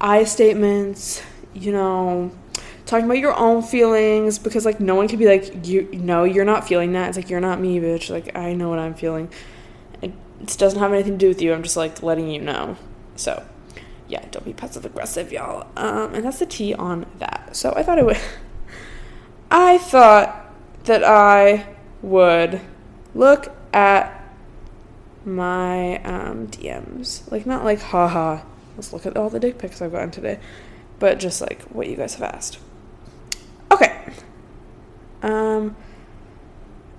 I 0.00 0.24
statements, 0.24 1.22
you 1.54 1.70
know, 1.70 2.32
talking 2.92 3.06
about 3.06 3.18
your 3.18 3.34
own 3.38 3.62
feelings 3.62 4.38
because 4.38 4.66
like 4.66 4.78
no 4.78 4.94
one 4.94 5.08
can 5.08 5.18
be 5.18 5.24
like 5.24 5.66
you 5.66 5.88
no 5.94 6.24
you're 6.24 6.44
not 6.44 6.68
feeling 6.68 6.92
that. 6.92 7.08
It's 7.08 7.16
like 7.16 7.30
you're 7.30 7.40
not 7.40 7.58
me 7.58 7.80
bitch. 7.80 8.10
Like 8.10 8.36
i 8.36 8.52
know 8.52 8.68
what 8.68 8.78
i'm 8.78 8.92
feeling. 8.92 9.30
It, 10.02 10.12
it 10.40 10.56
doesn't 10.58 10.78
have 10.78 10.92
anything 10.92 11.12
to 11.12 11.18
do 11.18 11.28
with 11.28 11.40
you. 11.40 11.54
I'm 11.54 11.62
just 11.62 11.76
like 11.76 12.02
letting 12.02 12.28
you 12.28 12.40
know. 12.42 12.76
So 13.16 13.42
yeah 14.08 14.22
don't 14.30 14.44
be 14.44 14.52
passive 14.52 14.84
aggressive 14.84 15.32
y'all. 15.32 15.66
Um, 15.74 16.14
and 16.14 16.22
that's 16.22 16.38
the 16.38 16.44
tea 16.44 16.74
on 16.74 17.06
that. 17.18 17.56
So 17.56 17.72
i 17.74 17.82
thought 17.82 17.98
it 17.98 18.04
would 18.04 18.20
i 19.50 19.78
thought 19.78 20.52
that 20.84 21.02
i 21.02 21.66
would 22.02 22.60
look 23.14 23.54
at 23.72 24.18
my 25.24 26.02
um, 26.02 26.48
dms 26.48 27.30
like 27.30 27.46
not 27.46 27.64
like 27.64 27.80
haha 27.80 28.42
let's 28.76 28.92
look 28.92 29.06
at 29.06 29.16
all 29.16 29.30
the 29.30 29.38
dick 29.38 29.56
pics 29.56 29.80
i've 29.80 29.92
gotten 29.92 30.10
today 30.10 30.40
but 30.98 31.20
just 31.20 31.40
like 31.40 31.62
what 31.64 31.86
you 31.86 31.94
guys 31.94 32.14
have 32.14 32.34
asked 32.34 32.58
Okay. 33.82 34.12
Um. 35.22 35.76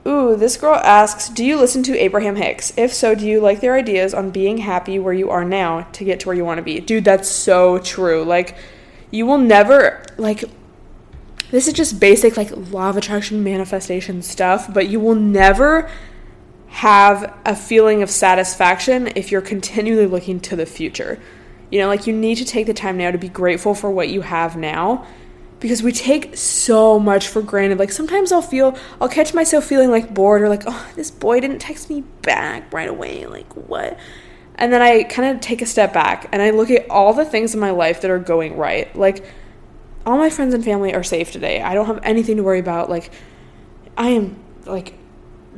Ooh, 0.05 0.35
this 0.35 0.57
girl 0.57 0.75
asks, 0.75 1.29
"Do 1.29 1.45
you 1.45 1.57
listen 1.57 1.83
to 1.83 1.97
Abraham 1.97 2.35
Hicks? 2.35 2.73
If 2.75 2.93
so, 2.93 3.15
do 3.15 3.25
you 3.25 3.39
like 3.39 3.61
their 3.61 3.75
ideas 3.75 4.13
on 4.13 4.31
being 4.31 4.57
happy 4.57 4.99
where 4.99 5.13
you 5.13 5.29
are 5.29 5.45
now 5.45 5.87
to 5.93 6.03
get 6.03 6.19
to 6.21 6.27
where 6.27 6.35
you 6.35 6.45
want 6.45 6.57
to 6.57 6.63
be?" 6.63 6.79
Dude, 6.79 7.05
that's 7.05 7.29
so 7.29 7.77
true. 7.79 8.23
Like 8.23 8.55
you 9.11 9.25
will 9.25 9.37
never 9.37 10.03
like 10.17 10.43
this 11.51 11.67
is 11.67 11.73
just 11.73 11.99
basic 11.99 12.35
like 12.35 12.49
law 12.71 12.89
of 12.89 12.97
attraction 12.97 13.43
manifestation 13.43 14.21
stuff, 14.21 14.73
but 14.73 14.89
you 14.89 14.99
will 14.99 15.15
never 15.15 15.89
have 16.67 17.31
a 17.45 17.55
feeling 17.55 18.01
of 18.01 18.09
satisfaction 18.09 19.07
if 19.15 19.31
you're 19.31 19.41
continually 19.41 20.07
looking 20.07 20.39
to 20.39 20.55
the 20.55 20.65
future. 20.65 21.19
You 21.69 21.79
know, 21.79 21.87
like 21.87 22.07
you 22.07 22.13
need 22.13 22.35
to 22.35 22.45
take 22.45 22.65
the 22.65 22.73
time 22.73 22.97
now 22.97 23.11
to 23.11 23.17
be 23.19 23.29
grateful 23.29 23.75
for 23.75 23.91
what 23.91 24.09
you 24.09 24.21
have 24.21 24.57
now 24.57 25.05
because 25.63 25.81
we 25.81 25.93
take 25.93 26.35
so 26.35 26.99
much 26.99 27.29
for 27.29 27.41
granted. 27.41 27.79
Like 27.79 27.93
sometimes 27.93 28.33
I'll 28.33 28.41
feel, 28.41 28.77
I'll 28.99 29.07
catch 29.07 29.33
myself 29.33 29.63
feeling 29.63 29.89
like 29.89 30.13
bored 30.13 30.41
or 30.41 30.49
like, 30.49 30.63
oh, 30.67 30.91
this 30.97 31.09
boy 31.09 31.39
didn't 31.39 31.59
text 31.59 31.89
me 31.89 32.01
back 32.21 32.73
right 32.73 32.89
away. 32.89 33.25
Like, 33.27 33.51
what? 33.53 33.97
And 34.55 34.73
then 34.73 34.81
I 34.81 35.03
kind 35.03 35.33
of 35.33 35.41
take 35.41 35.61
a 35.61 35.65
step 35.65 35.93
back 35.93 36.27
and 36.33 36.41
I 36.41 36.49
look 36.49 36.69
at 36.69 36.89
all 36.89 37.13
the 37.13 37.23
things 37.23 37.53
in 37.53 37.61
my 37.61 37.71
life 37.71 38.01
that 38.01 38.11
are 38.11 38.19
going 38.19 38.57
right. 38.57 38.93
Like, 38.93 39.25
all 40.05 40.17
my 40.17 40.29
friends 40.29 40.53
and 40.53 40.65
family 40.65 40.93
are 40.93 41.01
safe 41.01 41.31
today. 41.31 41.61
I 41.61 41.75
don't 41.75 41.85
have 41.85 42.01
anything 42.03 42.35
to 42.35 42.43
worry 42.43 42.59
about. 42.59 42.89
Like, 42.89 43.09
I 43.97 44.09
am, 44.09 44.43
like, 44.65 44.95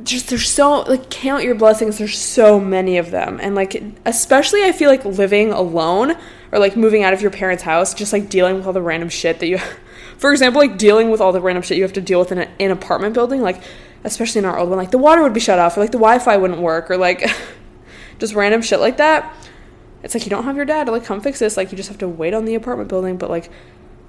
just 0.04 0.28
there's 0.28 0.48
so 0.48 0.82
like 0.82 1.08
count 1.08 1.42
your 1.42 1.54
blessings 1.54 1.96
there's 1.96 2.18
so 2.18 2.60
many 2.60 2.98
of 2.98 3.10
them 3.10 3.40
and 3.42 3.54
like 3.54 3.82
especially 4.04 4.62
i 4.62 4.70
feel 4.70 4.90
like 4.90 5.02
living 5.06 5.50
alone 5.50 6.14
or 6.52 6.58
like 6.58 6.76
moving 6.76 7.02
out 7.02 7.14
of 7.14 7.22
your 7.22 7.30
parents 7.30 7.62
house 7.62 7.94
just 7.94 8.12
like 8.12 8.28
dealing 8.28 8.56
with 8.56 8.66
all 8.66 8.74
the 8.74 8.82
random 8.82 9.08
shit 9.08 9.40
that 9.40 9.46
you 9.46 9.58
for 10.18 10.32
example, 10.32 10.60
like 10.60 10.78
dealing 10.78 11.10
with 11.10 11.20
all 11.20 11.32
the 11.32 11.40
random 11.40 11.62
shit 11.62 11.76
you 11.76 11.82
have 11.82 11.92
to 11.94 12.00
deal 12.00 12.18
with 12.18 12.32
in 12.32 12.38
an 12.38 12.70
apartment 12.70 13.14
building, 13.14 13.42
like 13.42 13.62
especially 14.04 14.38
in 14.38 14.44
our 14.44 14.58
old 14.58 14.68
one, 14.68 14.78
like 14.78 14.90
the 14.90 14.98
water 14.98 15.22
would 15.22 15.34
be 15.34 15.40
shut 15.40 15.58
off, 15.58 15.76
or 15.76 15.80
like 15.80 15.92
the 15.92 15.98
Wi-Fi 15.98 16.36
wouldn't 16.36 16.60
work, 16.60 16.90
or 16.90 16.96
like 16.96 17.28
just 18.18 18.34
random 18.34 18.62
shit 18.62 18.80
like 18.80 18.96
that. 18.96 19.34
It's 20.02 20.14
like 20.14 20.24
you 20.24 20.30
don't 20.30 20.44
have 20.44 20.56
your 20.56 20.64
dad 20.64 20.84
to 20.84 20.92
like 20.92 21.04
come 21.04 21.20
fix 21.20 21.38
this. 21.38 21.56
Like 21.56 21.72
you 21.72 21.76
just 21.76 21.88
have 21.88 21.98
to 21.98 22.08
wait 22.08 22.34
on 22.34 22.44
the 22.44 22.54
apartment 22.54 22.88
building. 22.88 23.16
But 23.16 23.30
like, 23.30 23.50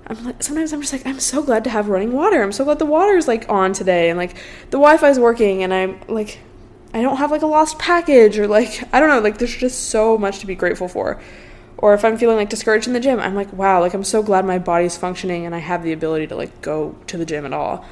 I'm 0.06 0.24
like 0.24 0.44
sometimes 0.44 0.72
I'm 0.72 0.82
just 0.82 0.94
like 0.94 1.06
I'm 1.06 1.20
so 1.20 1.44
glad 1.44 1.64
to 1.66 1.70
have 1.70 1.90
running 1.90 2.14
water. 2.14 2.42
I'm 2.42 2.52
so 2.52 2.64
glad 2.64 2.80
the 2.80 2.86
water's 2.86 3.28
like 3.28 3.50
on 3.50 3.74
today, 3.74 4.10
and 4.10 4.18
like 4.18 4.36
the 4.70 4.78
Wi-Fi 4.78 5.10
is 5.10 5.20
working, 5.20 5.64
and 5.64 5.74
I'm 5.74 6.00
like 6.08 6.40
I 6.94 7.02
don't 7.02 7.18
have 7.18 7.32
like 7.32 7.42
a 7.42 7.48
lost 7.48 7.80
package 7.80 8.40
or 8.40 8.48
like 8.48 8.84
I 8.94 9.00
don't 9.00 9.10
know. 9.10 9.20
Like 9.20 9.38
there's 9.40 9.56
just 9.56 9.90
so 9.90 10.18
much 10.18 10.40
to 10.40 10.48
be 10.48 10.56
grateful 10.56 10.88
for. 10.88 11.22
Or 11.78 11.94
if 11.94 12.04
I'm 12.04 12.18
feeling 12.18 12.38
like 12.38 12.50
discouraged 12.50 12.88
in 12.88 12.94
the 12.94 13.00
gym, 13.00 13.20
I'm 13.20 13.36
like, 13.36 13.54
wow, 13.54 13.80
like 13.82 13.94
I'm 13.94 14.04
so 14.04 14.24
glad 14.24 14.46
my 14.46 14.58
body's 14.58 14.98
functioning 14.98 15.46
and 15.46 15.54
I 15.54 15.60
have 15.60 15.84
the 15.84 15.94
ability 15.94 16.28
to 16.28 16.36
like 16.36 16.62
go 16.62 16.96
to 17.08 17.18
the 17.18 17.26
gym 17.26 17.46
at 17.46 17.54
all. 17.54 17.86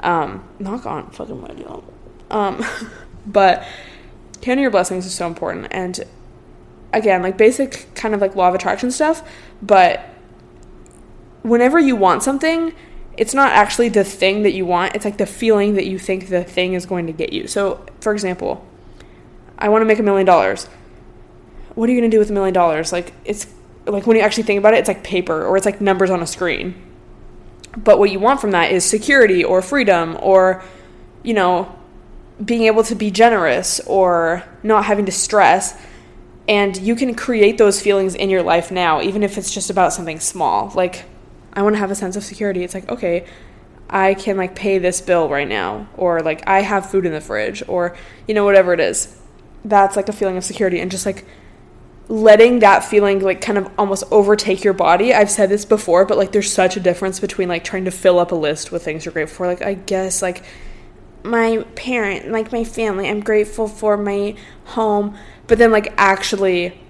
Um, 0.00 0.46
knock 0.58 0.86
on 0.86 1.10
fucking 1.10 1.40
wood, 1.40 1.58
y'all. 1.58 1.84
Um, 2.30 2.64
but 3.26 3.66
counting 4.40 4.62
your 4.62 4.70
blessings 4.70 5.06
is 5.06 5.14
so 5.14 5.26
important. 5.26 5.68
And 5.70 6.00
again, 6.92 7.22
like 7.22 7.38
basic 7.38 7.94
kind 7.94 8.14
of 8.14 8.20
like 8.20 8.36
law 8.36 8.48
of 8.48 8.54
attraction 8.54 8.90
stuff, 8.90 9.26
but 9.62 10.04
whenever 11.42 11.78
you 11.78 11.96
want 11.96 12.22
something, 12.22 12.74
it's 13.16 13.34
not 13.34 13.52
actually 13.52 13.88
the 13.88 14.04
thing 14.04 14.42
that 14.42 14.52
you 14.52 14.64
want, 14.64 14.94
it's 14.94 15.04
like 15.04 15.18
the 15.18 15.26
feeling 15.26 15.74
that 15.74 15.86
you 15.86 15.98
think 15.98 16.28
the 16.28 16.44
thing 16.44 16.74
is 16.74 16.86
going 16.86 17.06
to 17.06 17.12
get 17.12 17.32
you. 17.32 17.46
So, 17.46 17.84
for 18.00 18.12
example, 18.12 18.66
I 19.58 19.68
want 19.68 19.82
to 19.82 19.86
make 19.86 19.98
a 19.98 20.02
million 20.02 20.26
dollars 20.26 20.68
what 21.74 21.88
are 21.88 21.92
you 21.92 22.00
going 22.00 22.10
to 22.10 22.14
do 22.14 22.18
with 22.18 22.30
a 22.30 22.32
million 22.32 22.54
dollars? 22.54 22.92
Like, 22.92 23.12
it's 23.24 23.46
like 23.86 24.06
when 24.06 24.16
you 24.16 24.22
actually 24.22 24.42
think 24.44 24.58
about 24.58 24.74
it, 24.74 24.78
it's 24.78 24.88
like 24.88 25.04
paper 25.04 25.44
or 25.44 25.56
it's 25.56 25.66
like 25.66 25.80
numbers 25.80 26.10
on 26.10 26.20
a 26.20 26.26
screen. 26.26 26.74
But 27.76 27.98
what 27.98 28.10
you 28.10 28.18
want 28.18 28.40
from 28.40 28.50
that 28.50 28.72
is 28.72 28.84
security 28.84 29.44
or 29.44 29.62
freedom 29.62 30.18
or, 30.20 30.62
you 31.22 31.34
know, 31.34 31.76
being 32.44 32.64
able 32.64 32.82
to 32.84 32.94
be 32.94 33.10
generous 33.10 33.80
or 33.80 34.42
not 34.62 34.84
having 34.84 35.06
to 35.06 35.12
stress. 35.12 35.80
And 36.48 36.76
you 36.76 36.96
can 36.96 37.14
create 37.14 37.58
those 37.58 37.80
feelings 37.80 38.14
in 38.14 38.28
your 38.28 38.42
life 38.42 38.70
now, 38.70 39.00
even 39.02 39.22
if 39.22 39.38
it's 39.38 39.52
just 39.52 39.70
about 39.70 39.92
something 39.92 40.18
small. 40.18 40.72
Like, 40.74 41.04
I 41.52 41.62
want 41.62 41.74
to 41.74 41.78
have 41.78 41.90
a 41.90 41.94
sense 41.94 42.16
of 42.16 42.24
security. 42.24 42.64
It's 42.64 42.74
like, 42.74 42.88
okay, 42.88 43.26
I 43.88 44.14
can 44.14 44.36
like 44.36 44.54
pay 44.56 44.78
this 44.78 45.00
bill 45.00 45.28
right 45.28 45.48
now, 45.48 45.88
or 45.96 46.20
like 46.20 46.46
I 46.48 46.62
have 46.62 46.90
food 46.90 47.06
in 47.06 47.12
the 47.12 47.20
fridge, 47.20 47.62
or, 47.68 47.96
you 48.26 48.34
know, 48.34 48.44
whatever 48.44 48.72
it 48.72 48.80
is. 48.80 49.16
That's 49.64 49.94
like 49.94 50.08
a 50.08 50.12
feeling 50.12 50.36
of 50.36 50.44
security. 50.44 50.80
And 50.80 50.90
just 50.90 51.06
like 51.06 51.24
letting 52.10 52.58
that 52.58 52.84
feeling 52.84 53.20
like 53.20 53.40
kind 53.40 53.56
of 53.56 53.70
almost 53.78 54.02
overtake 54.10 54.64
your 54.64 54.72
body. 54.72 55.14
I've 55.14 55.30
said 55.30 55.48
this 55.48 55.64
before, 55.64 56.04
but 56.04 56.18
like 56.18 56.32
there's 56.32 56.52
such 56.52 56.76
a 56.76 56.80
difference 56.80 57.20
between 57.20 57.48
like 57.48 57.62
trying 57.62 57.84
to 57.84 57.92
fill 57.92 58.18
up 58.18 58.32
a 58.32 58.34
list 58.34 58.72
with 58.72 58.82
things 58.82 59.04
you're 59.04 59.12
grateful 59.12 59.36
for. 59.36 59.46
Like 59.46 59.62
I 59.62 59.74
guess 59.74 60.20
like 60.20 60.42
my 61.22 61.64
parent, 61.76 62.32
like 62.32 62.50
my 62.50 62.64
family, 62.64 63.08
I'm 63.08 63.20
grateful 63.20 63.68
for 63.68 63.96
my 63.96 64.34
home, 64.64 65.16
but 65.46 65.58
then 65.58 65.70
like 65.70 65.94
actually 65.96 66.80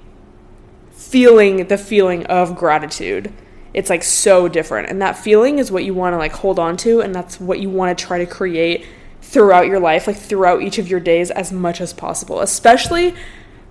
feeling 0.92 1.66
the 1.68 1.76
feeling 1.76 2.24
of 2.24 2.56
gratitude. 2.56 3.30
It's 3.74 3.90
like 3.90 4.02
so 4.02 4.48
different. 4.48 4.88
And 4.88 5.02
that 5.02 5.18
feeling 5.18 5.58
is 5.58 5.70
what 5.70 5.84
you 5.84 5.92
want 5.92 6.14
to 6.14 6.16
like 6.16 6.32
hold 6.32 6.58
on 6.58 6.78
to 6.78 7.02
and 7.02 7.14
that's 7.14 7.38
what 7.38 7.60
you 7.60 7.68
want 7.68 7.96
to 7.96 8.04
try 8.06 8.16
to 8.16 8.26
create 8.26 8.86
throughout 9.20 9.66
your 9.66 9.80
life, 9.80 10.06
like 10.06 10.16
throughout 10.16 10.62
each 10.62 10.78
of 10.78 10.88
your 10.88 10.98
days 10.98 11.30
as 11.30 11.52
much 11.52 11.82
as 11.82 11.92
possible. 11.92 12.40
Especially 12.40 13.14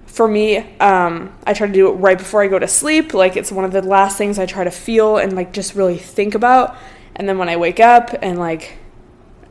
for 0.10 0.28
me, 0.28 0.58
um, 0.80 1.32
I 1.46 1.54
try 1.54 1.68
to 1.68 1.72
do 1.72 1.88
it 1.88 1.94
right 1.94 2.18
before 2.18 2.42
I 2.42 2.48
go 2.48 2.58
to 2.58 2.68
sleep. 2.68 3.14
Like 3.14 3.38
it's 3.38 3.52
one 3.52 3.64
of 3.64 3.72
the 3.72 3.84
last 3.84 4.18
things 4.18 4.40
I 4.40 4.48
try 4.48 4.64
to 4.64 4.72
feel 4.72 5.18
and 5.18 5.34
like 5.34 5.54
just 5.54 5.76
really 5.76 5.98
think 5.98 6.34
about. 6.34 6.76
And 7.16 7.30
then 7.30 7.38
when 7.38 7.48
I 7.48 7.58
wake 7.58 7.80
up 7.80 8.10
and 8.22 8.40
like, 8.40 8.80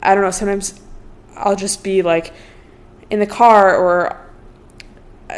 I 0.02 0.14
don't 0.14 0.24
know, 0.24 0.32
sometimes 0.32 0.80
I'll 1.36 1.56
just 1.56 1.84
be 1.84 2.02
like 2.02 2.34
in 3.08 3.20
the 3.20 3.26
car 3.26 3.76
or 3.76 4.26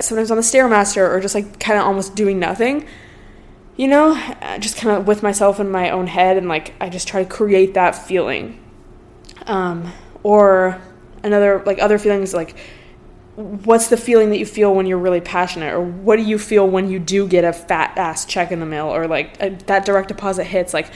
sometimes 0.01 0.31
on 0.31 0.39
the 0.39 0.43
stairmaster 0.43 1.09
or 1.09 1.21
just 1.21 1.35
like 1.35 1.61
kind 1.61 1.79
of 1.79 1.85
almost 1.85 2.17
doing 2.17 2.39
nothing. 2.39 2.87
You 3.77 3.89
know, 3.89 4.15
just 4.59 4.79
kind 4.79 4.97
of 4.97 5.07
with 5.07 5.23
myself 5.23 5.61
in 5.61 5.71
my 5.71 5.91
own 5.91 6.07
head 6.07 6.39
and 6.39 6.49
like 6.49 6.73
I 6.81 6.89
just 6.89 7.07
try 7.07 7.23
to 7.23 7.29
create 7.29 7.75
that 7.75 7.93
feeling. 7.93 8.59
Um, 9.47 9.93
or 10.23 10.81
another 11.23 11.63
like 11.67 11.79
other 11.79 11.99
feelings 11.99 12.33
like 12.33 12.57
what's 13.37 13.89
the 13.89 13.97
feeling 13.97 14.31
that 14.31 14.39
you 14.39 14.47
feel 14.47 14.75
when 14.75 14.87
you're 14.87 14.99
really 14.99 15.21
passionate? 15.21 15.73
Or 15.73 15.81
what 15.81 16.17
do 16.17 16.23
you 16.23 16.39
feel 16.39 16.69
when 16.69 16.91
you 16.91 16.99
do 16.99 17.27
get 17.27 17.45
a 17.45 17.53
fat 17.53 17.97
ass 17.97 18.25
check 18.25 18.53
in 18.53 18.61
the 18.61 18.67
mail 18.67 18.87
or 18.87 19.07
like 19.07 19.41
a, 19.41 19.51
that 19.67 19.85
direct 19.85 20.09
deposit 20.09 20.45
hits? 20.45 20.75
Like 20.75 20.91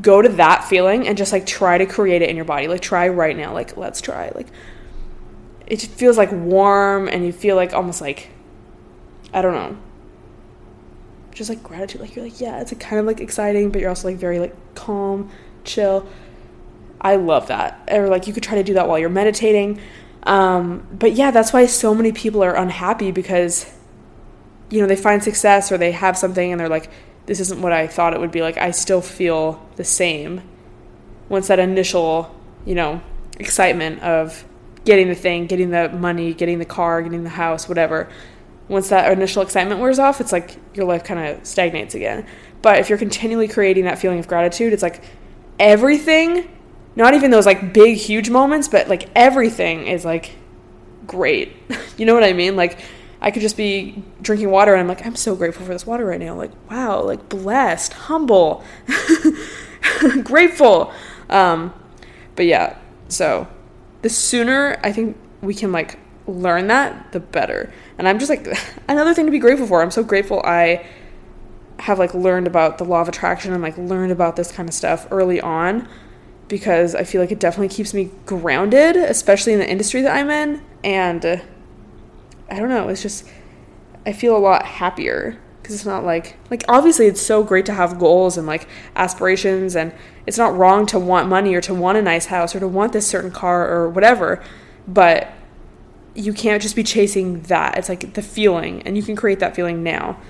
go 0.00 0.22
to 0.22 0.28
that 0.28 0.64
feeling 0.64 1.06
and 1.06 1.16
just 1.16 1.32
like 1.32 1.46
try 1.46 1.78
to 1.78 1.86
create 1.86 2.22
it 2.22 2.30
in 2.30 2.36
your 2.36 2.44
body. 2.44 2.68
Like 2.68 2.80
try 2.80 3.08
right 3.08 3.36
now. 3.36 3.52
Like 3.52 3.76
let's 3.76 4.00
try. 4.00 4.30
Like 4.34 4.48
it 5.66 5.80
feels 5.80 6.16
like 6.16 6.30
warm 6.32 7.08
and 7.08 7.24
you 7.24 7.32
feel 7.32 7.56
like 7.56 7.72
almost 7.72 8.00
like 8.00 8.28
i 9.32 9.42
don't 9.42 9.54
know. 9.54 9.76
Just 11.32 11.50
like 11.50 11.62
gratitude. 11.62 12.00
Like 12.00 12.14
you're 12.14 12.24
like 12.24 12.40
yeah 12.40 12.60
it's 12.60 12.72
kind 12.74 13.00
of 13.00 13.06
like 13.06 13.20
exciting 13.20 13.70
but 13.70 13.80
you're 13.80 13.90
also 13.90 14.08
like 14.08 14.16
very 14.16 14.38
like 14.38 14.54
calm 14.74 15.30
chill. 15.64 16.06
I 17.00 17.16
love 17.16 17.48
that. 17.48 17.86
Or 17.90 18.08
like 18.08 18.26
you 18.26 18.32
could 18.32 18.42
try 18.42 18.54
to 18.54 18.64
do 18.64 18.74
that 18.74 18.88
while 18.88 18.98
you're 18.98 19.10
meditating 19.10 19.80
um, 20.24 20.86
but 20.92 21.12
yeah, 21.12 21.30
that's 21.30 21.52
why 21.52 21.66
so 21.66 21.94
many 21.94 22.12
people 22.12 22.42
are 22.42 22.56
unhappy 22.56 23.10
because, 23.10 23.70
you 24.70 24.80
know, 24.80 24.86
they 24.86 24.96
find 24.96 25.22
success 25.22 25.70
or 25.70 25.78
they 25.78 25.92
have 25.92 26.16
something 26.16 26.50
and 26.50 26.60
they're 26.60 26.68
like, 26.68 26.90
this 27.26 27.40
isn't 27.40 27.60
what 27.60 27.72
I 27.72 27.86
thought 27.86 28.14
it 28.14 28.20
would 28.20 28.32
be. 28.32 28.42
Like, 28.42 28.56
I 28.56 28.70
still 28.70 29.00
feel 29.00 29.66
the 29.76 29.84
same 29.84 30.42
once 31.28 31.48
that 31.48 31.58
initial, 31.58 32.34
you 32.64 32.74
know, 32.74 33.02
excitement 33.38 34.02
of 34.02 34.44
getting 34.84 35.08
the 35.08 35.14
thing, 35.14 35.46
getting 35.46 35.70
the 35.70 35.88
money, 35.90 36.34
getting 36.34 36.58
the 36.58 36.64
car, 36.64 37.02
getting 37.02 37.24
the 37.24 37.30
house, 37.30 37.68
whatever. 37.68 38.08
Once 38.68 38.88
that 38.88 39.10
initial 39.12 39.42
excitement 39.42 39.80
wears 39.80 39.98
off, 39.98 40.20
it's 40.20 40.32
like 40.32 40.56
your 40.74 40.86
life 40.86 41.04
kind 41.04 41.20
of 41.20 41.46
stagnates 41.46 41.94
again. 41.94 42.26
But 42.62 42.78
if 42.78 42.88
you're 42.88 42.98
continually 42.98 43.48
creating 43.48 43.84
that 43.84 43.98
feeling 43.98 44.18
of 44.18 44.28
gratitude, 44.28 44.72
it's 44.72 44.82
like 44.82 45.02
everything 45.58 46.50
not 46.96 47.14
even 47.14 47.30
those 47.30 47.46
like 47.46 47.72
big 47.72 47.96
huge 47.96 48.30
moments 48.30 48.68
but 48.68 48.88
like 48.88 49.08
everything 49.14 49.86
is 49.86 50.04
like 50.04 50.36
great 51.06 51.52
you 51.96 52.06
know 52.06 52.14
what 52.14 52.24
i 52.24 52.32
mean 52.32 52.56
like 52.56 52.78
I 53.24 53.30
could 53.30 53.40
just 53.40 53.56
be 53.56 54.02
drinking 54.20 54.50
water 54.50 54.72
and 54.74 54.80
I'm 54.82 54.86
like, 54.86 55.06
I'm 55.06 55.16
so 55.16 55.34
grateful 55.34 55.64
for 55.64 55.72
this 55.72 55.86
water 55.86 56.04
right 56.04 56.20
now. 56.20 56.34
Like, 56.34 56.50
wow, 56.70 57.00
like 57.00 57.30
blessed, 57.30 57.94
humble, 57.94 58.62
grateful. 60.24 60.92
Um, 61.30 61.72
but 62.36 62.44
yeah, 62.44 62.76
so 63.08 63.48
the 64.02 64.10
sooner 64.10 64.78
I 64.84 64.92
think 64.92 65.16
we 65.40 65.54
can 65.54 65.72
like 65.72 65.98
learn 66.26 66.66
that, 66.66 67.12
the 67.12 67.20
better. 67.20 67.72
And 67.96 68.06
I'm 68.06 68.18
just 68.18 68.28
like 68.28 68.46
another 68.88 69.14
thing 69.14 69.24
to 69.24 69.32
be 69.32 69.38
grateful 69.38 69.66
for. 69.66 69.80
I'm 69.80 69.90
so 69.90 70.02
grateful 70.04 70.42
I 70.44 70.84
have 71.78 71.98
like 71.98 72.12
learned 72.12 72.46
about 72.46 72.76
the 72.76 72.84
law 72.84 73.00
of 73.00 73.08
attraction 73.08 73.54
and 73.54 73.62
like 73.62 73.78
learned 73.78 74.12
about 74.12 74.36
this 74.36 74.52
kind 74.52 74.68
of 74.68 74.74
stuff 74.74 75.08
early 75.10 75.40
on 75.40 75.88
because 76.54 76.94
I 76.94 77.02
feel 77.02 77.20
like 77.20 77.32
it 77.32 77.40
definitely 77.40 77.66
keeps 77.66 77.92
me 77.92 78.12
grounded, 78.26 78.94
especially 78.94 79.54
in 79.54 79.58
the 79.58 79.68
industry 79.68 80.02
that 80.02 80.16
I'm 80.16 80.30
in. 80.30 80.62
And 80.84 81.26
uh, 81.26 81.38
I 82.48 82.60
don't 82.60 82.68
know, 82.68 82.86
it's 82.90 83.02
just, 83.02 83.28
I 84.06 84.12
feel 84.12 84.36
a 84.36 84.38
lot 84.38 84.64
happier 84.64 85.36
because 85.60 85.74
it's 85.74 85.84
not 85.84 86.04
like, 86.04 86.36
like, 86.52 86.62
obviously, 86.68 87.06
it's 87.06 87.20
so 87.20 87.42
great 87.42 87.66
to 87.66 87.72
have 87.72 87.98
goals 87.98 88.38
and 88.38 88.46
like 88.46 88.68
aspirations, 88.94 89.74
and 89.74 89.92
it's 90.28 90.38
not 90.38 90.56
wrong 90.56 90.86
to 90.86 90.98
want 91.00 91.28
money 91.28 91.56
or 91.56 91.60
to 91.62 91.74
want 91.74 91.98
a 91.98 92.02
nice 92.02 92.26
house 92.26 92.54
or 92.54 92.60
to 92.60 92.68
want 92.68 92.92
this 92.92 93.04
certain 93.04 93.32
car 93.32 93.68
or 93.68 93.88
whatever, 93.88 94.40
but 94.86 95.32
you 96.14 96.32
can't 96.32 96.62
just 96.62 96.76
be 96.76 96.84
chasing 96.84 97.40
that. 97.42 97.76
It's 97.76 97.88
like 97.88 98.14
the 98.14 98.22
feeling, 98.22 98.80
and 98.82 98.96
you 98.96 99.02
can 99.02 99.16
create 99.16 99.40
that 99.40 99.56
feeling 99.56 99.82
now. 99.82 100.20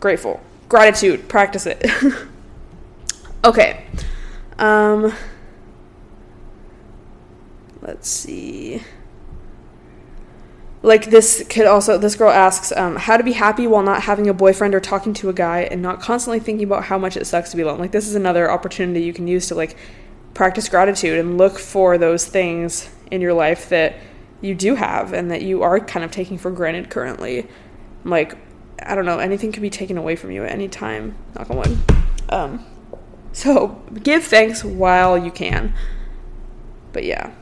Grateful. 0.00 0.40
Gratitude. 0.68 1.28
Practice 1.28 1.66
it. 1.66 1.88
okay. 3.44 3.84
Um, 4.58 5.12
let's 7.82 8.08
see. 8.08 8.82
Like 10.84 11.10
this 11.10 11.44
kid 11.48 11.66
also 11.66 11.96
this 11.96 12.16
girl 12.16 12.30
asks 12.30 12.72
um, 12.72 12.96
how 12.96 13.16
to 13.16 13.22
be 13.22 13.32
happy 13.32 13.68
while 13.68 13.82
not 13.82 14.02
having 14.02 14.28
a 14.28 14.34
boyfriend 14.34 14.74
or 14.74 14.80
talking 14.80 15.14
to 15.14 15.28
a 15.28 15.32
guy 15.32 15.60
and 15.60 15.80
not 15.80 16.00
constantly 16.00 16.40
thinking 16.40 16.64
about 16.64 16.84
how 16.84 16.98
much 16.98 17.16
it 17.16 17.24
sucks 17.24 17.50
to 17.50 17.56
be 17.56 17.62
alone. 17.62 17.78
Like 17.78 17.92
this 17.92 18.08
is 18.08 18.16
another 18.16 18.50
opportunity 18.50 19.02
you 19.02 19.12
can 19.12 19.28
use 19.28 19.46
to 19.48 19.54
like 19.54 19.76
practice 20.34 20.68
gratitude 20.68 21.18
and 21.18 21.38
look 21.38 21.58
for 21.58 21.98
those 21.98 22.26
things 22.26 22.90
in 23.10 23.20
your 23.20 23.32
life 23.32 23.68
that 23.68 23.96
you 24.40 24.56
do 24.56 24.74
have 24.74 25.12
and 25.12 25.30
that 25.30 25.42
you 25.42 25.62
are 25.62 25.78
kind 25.78 26.04
of 26.04 26.10
taking 26.10 26.36
for 26.36 26.50
granted 26.50 26.90
currently. 26.90 27.46
Like 28.04 28.36
i 28.84 28.96
don't 28.96 29.06
know 29.06 29.18
anything 29.18 29.52
can 29.52 29.62
be 29.62 29.70
taken 29.70 29.96
away 29.96 30.16
from 30.16 30.32
you 30.32 30.42
at 30.42 30.50
any 30.50 30.66
time 30.66 31.16
knock 31.36 31.48
on 31.48 31.58
wood. 31.58 31.78
Um, 32.28 32.66
so 33.30 33.80
give 34.02 34.24
thanks 34.24 34.64
while 34.64 35.16
you 35.16 35.30
can. 35.30 35.74
But 36.92 37.04
yeah 37.04 37.32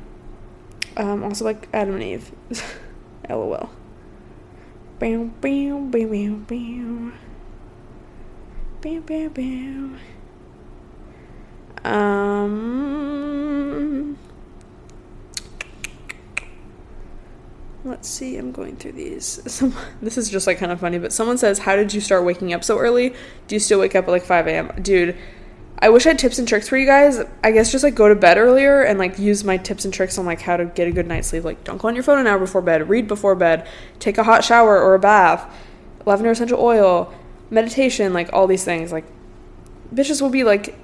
um, 0.96 1.24
also 1.24 1.44
like 1.44 1.68
adam 1.72 1.94
and 1.94 2.02
eve 2.02 2.32
LOL. 3.28 3.70
Bam, 4.98 5.28
bam, 5.40 5.90
bam, 5.90 6.10
bam, 6.10 6.44
bam. 6.44 7.14
Bam, 8.82 9.00
bam, 9.02 9.28
bam. 9.30 9.98
Um. 11.84 13.20
Let's 17.82 18.10
see, 18.10 18.36
I'm 18.36 18.52
going 18.52 18.76
through 18.76 18.92
these. 18.92 19.40
Some, 19.50 19.74
this 20.02 20.18
is 20.18 20.28
just 20.28 20.46
like 20.46 20.58
kind 20.58 20.70
of 20.70 20.80
funny, 20.80 20.98
but 20.98 21.12
someone 21.14 21.38
says, 21.38 21.60
How 21.60 21.76
did 21.76 21.94
you 21.94 22.00
start 22.00 22.24
waking 22.24 22.52
up 22.52 22.62
so 22.62 22.78
early? 22.78 23.14
Do 23.48 23.54
you 23.54 23.58
still 23.58 23.80
wake 23.80 23.94
up 23.94 24.04
at 24.04 24.10
like 24.10 24.24
5 24.24 24.46
a.m.? 24.46 24.72
Dude, 24.82 25.16
I 25.82 25.88
wish 25.88 26.04
I 26.04 26.10
had 26.10 26.18
tips 26.18 26.38
and 26.38 26.46
tricks 26.46 26.68
for 26.68 26.76
you 26.76 26.84
guys. 26.84 27.20
I 27.42 27.52
guess 27.52 27.72
just 27.72 27.82
like 27.82 27.94
go 27.94 28.08
to 28.08 28.14
bed 28.14 28.36
earlier 28.36 28.82
and 28.82 28.98
like 28.98 29.18
use 29.18 29.44
my 29.44 29.56
tips 29.56 29.86
and 29.86 29.94
tricks 29.94 30.18
on 30.18 30.26
like 30.26 30.42
how 30.42 30.58
to 30.58 30.66
get 30.66 30.86
a 30.86 30.90
good 30.90 31.06
night's 31.06 31.28
sleep. 31.28 31.44
Like 31.44 31.64
don't 31.64 31.78
go 31.78 31.88
on 31.88 31.94
your 31.94 32.04
phone 32.04 32.18
an 32.18 32.26
hour 32.26 32.38
before 32.38 32.60
bed, 32.60 32.86
read 32.88 33.08
before 33.08 33.34
bed, 33.34 33.66
take 33.98 34.18
a 34.18 34.24
hot 34.24 34.44
shower 34.44 34.78
or 34.80 34.94
a 34.94 34.98
bath, 34.98 35.50
lavender 36.04 36.32
essential 36.32 36.60
oil, 36.60 37.14
meditation, 37.48 38.12
like 38.12 38.30
all 38.32 38.46
these 38.46 38.64
things. 38.64 38.92
Like 38.92 39.06
bitches 39.94 40.20
will 40.20 40.28
be 40.28 40.44
like 40.44 40.78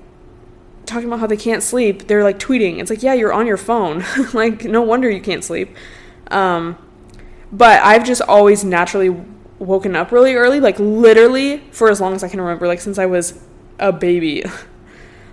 talking 0.86 1.08
about 1.08 1.20
how 1.20 1.26
they 1.26 1.36
can't 1.36 1.62
sleep. 1.62 2.06
They're 2.06 2.24
like 2.24 2.38
tweeting. 2.38 2.78
It's 2.78 2.88
like, 2.88 3.02
yeah, 3.02 3.12
you're 3.12 3.34
on 3.34 3.46
your 3.46 3.58
phone. 3.58 4.02
like 4.32 4.64
no 4.64 4.80
wonder 4.80 5.10
you 5.10 5.20
can't 5.20 5.44
sleep. 5.44 5.76
Um 6.30 6.78
but 7.52 7.82
I've 7.82 8.04
just 8.04 8.22
always 8.22 8.64
naturally 8.64 9.10
woken 9.58 9.94
up 9.94 10.10
really 10.10 10.36
early, 10.36 10.58
like 10.58 10.78
literally 10.78 11.58
for 11.70 11.90
as 11.90 12.00
long 12.00 12.14
as 12.14 12.24
I 12.24 12.28
can 12.28 12.40
remember, 12.40 12.66
like 12.66 12.80
since 12.80 12.98
I 12.98 13.04
was 13.04 13.38
a 13.78 13.92
baby. 13.92 14.42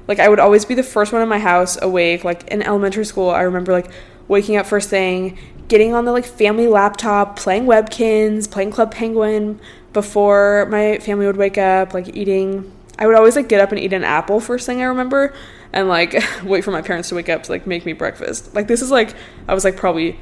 Like 0.08 0.20
I 0.20 0.30
would 0.30 0.40
always 0.40 0.66
be 0.66 0.76
the 0.76 0.84
first 0.84 1.14
one 1.14 1.22
in 1.22 1.30
my 1.30 1.40
house 1.40 1.82
awake. 1.82 2.24
Like 2.24 2.48
in 2.48 2.62
elementary 2.62 3.06
school, 3.06 3.30
I 3.30 3.42
remember 3.42 3.72
like 3.72 3.90
waking 4.28 4.58
up 4.58 4.66
first 4.66 4.90
thing, 4.90 5.38
getting 5.68 5.94
on 5.94 6.06
the 6.06 6.12
like 6.12 6.26
family 6.26 6.68
laptop, 6.68 7.38
playing 7.38 7.66
Webkinz, 7.66 8.50
playing 8.50 8.72
Club 8.72 8.94
Penguin 8.94 9.60
before 9.94 10.68
my 10.70 10.98
family 11.00 11.26
would 11.26 11.38
wake 11.38 11.58
up, 11.58 11.94
like 11.94 12.16
eating 12.16 12.72
I 12.98 13.08
would 13.08 13.16
always 13.16 13.36
like 13.36 13.50
get 13.50 13.60
up 13.60 13.72
and 13.72 13.80
eat 13.80 13.94
an 13.94 14.04
apple 14.04 14.40
first 14.40 14.66
thing 14.66 14.82
I 14.82 14.86
remember 14.86 15.34
and 15.72 15.88
like 15.88 16.16
wait 16.44 16.64
for 16.64 16.72
my 16.72 16.82
parents 16.82 17.10
to 17.10 17.16
wake 17.16 17.30
up 17.30 17.44
to 17.44 17.52
like 17.52 17.66
make 17.66 17.86
me 17.86 17.94
breakfast. 17.94 18.54
Like 18.54 18.68
this 18.68 18.82
is 18.82 18.92
like 18.92 19.16
I 19.48 19.54
was 19.54 19.64
like 19.64 19.78
probably 19.78 20.20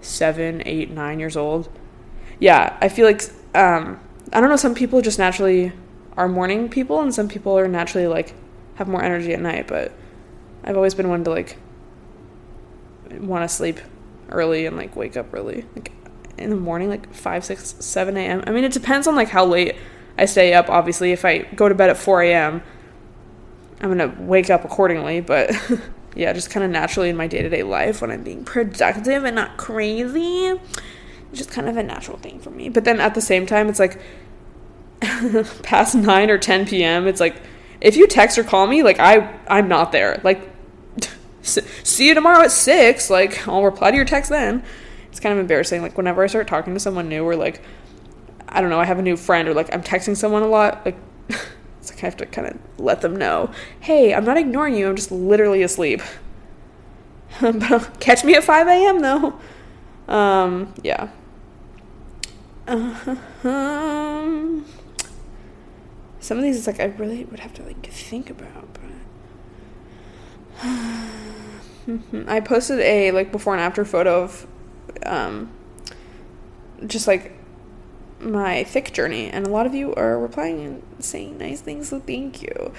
seven, 0.00 0.62
eight, 0.66 0.90
nine 0.90 1.20
years 1.20 1.36
old. 1.36 1.68
Yeah, 2.38 2.76
I 2.80 2.88
feel 2.88 3.06
like 3.06 3.22
um 3.54 4.00
I 4.32 4.40
don't 4.40 4.50
know, 4.50 4.56
some 4.56 4.74
people 4.74 5.00
just 5.00 5.18
naturally 5.18 5.72
are 6.16 6.28
morning 6.28 6.68
people 6.68 7.00
and 7.00 7.14
some 7.14 7.28
people 7.28 7.58
are 7.58 7.68
naturally 7.68 8.06
like 8.06 8.34
have 8.76 8.88
more 8.88 9.02
energy 9.02 9.32
at 9.32 9.40
night, 9.40 9.66
but 9.66 9.92
I've 10.64 10.76
always 10.76 10.94
been 10.94 11.08
one 11.08 11.24
to 11.24 11.30
like 11.30 11.58
want 13.10 13.48
to 13.48 13.54
sleep 13.54 13.78
early 14.30 14.66
and 14.66 14.76
like 14.76 14.96
wake 14.96 15.16
up 15.16 15.32
early, 15.32 15.64
like 15.74 15.92
in 16.38 16.50
the 16.50 16.56
morning, 16.56 16.88
like 16.88 17.12
five, 17.12 17.44
six, 17.44 17.74
seven 17.80 18.16
a.m. 18.16 18.42
I 18.46 18.50
mean, 18.50 18.64
it 18.64 18.72
depends 18.72 19.06
on 19.06 19.16
like 19.16 19.28
how 19.28 19.44
late 19.44 19.76
I 20.18 20.24
stay 20.24 20.54
up. 20.54 20.68
Obviously, 20.68 21.12
if 21.12 21.24
I 21.24 21.38
go 21.38 21.68
to 21.68 21.74
bed 21.74 21.90
at 21.90 21.96
four 21.96 22.22
a.m., 22.22 22.62
I'm 23.80 23.88
gonna 23.88 24.14
wake 24.18 24.50
up 24.50 24.64
accordingly. 24.64 25.20
But 25.20 25.52
yeah, 26.14 26.32
just 26.32 26.50
kind 26.50 26.64
of 26.64 26.70
naturally 26.70 27.08
in 27.08 27.16
my 27.16 27.26
day 27.26 27.42
to 27.42 27.48
day 27.48 27.62
life 27.62 28.00
when 28.00 28.10
I'm 28.10 28.22
being 28.22 28.44
productive 28.44 29.24
and 29.24 29.36
not 29.36 29.56
crazy, 29.56 30.46
it's 30.46 31.38
just 31.38 31.50
kind 31.50 31.68
of 31.68 31.76
a 31.76 31.82
natural 31.82 32.18
thing 32.18 32.40
for 32.40 32.50
me. 32.50 32.68
But 32.68 32.84
then 32.84 33.00
at 33.00 33.14
the 33.14 33.20
same 33.20 33.46
time, 33.46 33.68
it's 33.68 33.78
like 33.78 34.00
past 35.62 35.94
9 35.94 36.30
or 36.30 36.38
10 36.38 36.66
p.m. 36.66 37.06
It's 37.06 37.20
like 37.20 37.36
if 37.82 37.96
you 37.96 38.06
text 38.06 38.38
or 38.38 38.44
call 38.44 38.66
me, 38.66 38.82
like 38.82 38.98
I 38.98 39.38
I'm 39.48 39.68
not 39.68 39.92
there. 39.92 40.20
Like 40.22 40.48
see 41.42 42.06
you 42.06 42.14
tomorrow 42.14 42.42
at 42.42 42.52
6, 42.52 43.10
like 43.10 43.46
I'll 43.46 43.64
reply 43.64 43.90
to 43.90 43.96
your 43.96 44.06
text 44.06 44.30
then. 44.30 44.62
It's 45.08 45.20
kind 45.20 45.32
of 45.34 45.38
embarrassing 45.38 45.82
like 45.82 45.96
whenever 45.98 46.22
I 46.22 46.28
start 46.28 46.46
talking 46.46 46.72
to 46.74 46.80
someone 46.80 47.08
new 47.08 47.24
or 47.24 47.36
like 47.36 47.60
I 48.48 48.60
don't 48.60 48.70
know, 48.70 48.80
I 48.80 48.84
have 48.84 48.98
a 48.98 49.02
new 49.02 49.16
friend 49.16 49.48
or 49.48 49.54
like 49.54 49.74
I'm 49.74 49.82
texting 49.82 50.16
someone 50.16 50.42
a 50.42 50.46
lot, 50.46 50.86
like 50.86 50.96
it's 51.28 51.90
like 51.90 52.02
I 52.04 52.06
have 52.06 52.16
to 52.18 52.26
kind 52.26 52.46
of 52.46 52.58
let 52.78 53.00
them 53.00 53.16
know, 53.16 53.50
"Hey, 53.80 54.14
I'm 54.14 54.24
not 54.24 54.36
ignoring 54.38 54.76
you. 54.76 54.88
I'm 54.88 54.96
just 54.96 55.10
literally 55.12 55.62
asleep." 55.62 56.00
But 57.40 57.98
catch 57.98 58.24
me 58.24 58.34
at 58.34 58.44
5 58.44 58.68
a.m. 58.68 59.00
though. 59.00 59.40
Um, 60.06 60.74
yeah. 60.82 61.08
Uh, 62.68 63.16
um, 63.42 64.66
some 66.22 66.38
of 66.38 66.44
these 66.44 66.56
it's 66.56 66.66
like 66.68 66.80
I 66.80 66.84
really 66.84 67.24
would 67.24 67.40
have 67.40 67.52
to 67.54 67.62
like 67.64 67.84
think 67.86 68.30
about, 68.30 68.68
but 68.74 68.82
I 72.28 72.40
posted 72.40 72.78
a 72.78 73.10
like 73.10 73.32
before 73.32 73.54
and 73.54 73.60
after 73.60 73.84
photo 73.84 74.22
of 74.22 74.46
um 75.04 75.50
just 76.86 77.08
like 77.08 77.32
my 78.20 78.62
thick 78.62 78.92
journey 78.92 79.28
and 79.30 79.46
a 79.46 79.50
lot 79.50 79.66
of 79.66 79.74
you 79.74 79.92
are 79.94 80.16
replying 80.16 80.64
and 80.64 80.82
saying 81.00 81.38
nice 81.38 81.60
things 81.60 81.88
so 81.88 81.98
thank 81.98 82.40
you. 82.40 82.72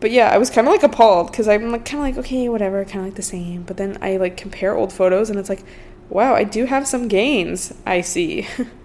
But 0.00 0.10
yeah 0.10 0.30
i 0.30 0.38
was 0.38 0.50
kind 0.50 0.66
of 0.66 0.72
like 0.72 0.82
appalled 0.82 1.30
because 1.30 1.46
i'm 1.46 1.70
like 1.70 1.84
kind 1.84 2.00
of 2.00 2.16
like 2.16 2.26
okay 2.26 2.48
whatever 2.48 2.84
kind 2.84 3.00
of 3.00 3.04
like 3.04 3.14
the 3.14 3.22
same. 3.22 3.62
But 3.62 3.76
then 3.76 3.98
i 4.02 4.16
like 4.16 4.36
compare 4.36 4.74
old 4.74 4.92
photos 4.92 5.30
and 5.30 5.38
it's 5.38 5.48
like 5.48 5.62
wow 6.08 6.34
i 6.34 6.42
do 6.42 6.64
have 6.64 6.88
some 6.88 7.06
gains 7.06 7.72
i 7.86 8.00
see 8.00 8.48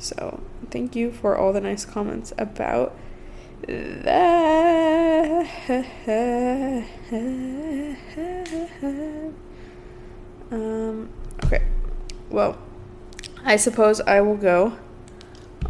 so 0.00 0.42
thank 0.70 0.96
you 0.96 1.12
for 1.12 1.36
all 1.36 1.52
the 1.52 1.60
nice 1.60 1.84
comments 1.84 2.32
about 2.38 2.96
that. 3.68 5.46
um, 10.50 11.10
okay. 11.44 11.62
Well, 12.30 12.58
I 13.44 13.56
suppose 13.56 14.00
I 14.00 14.20
will 14.22 14.36
go 14.36 14.78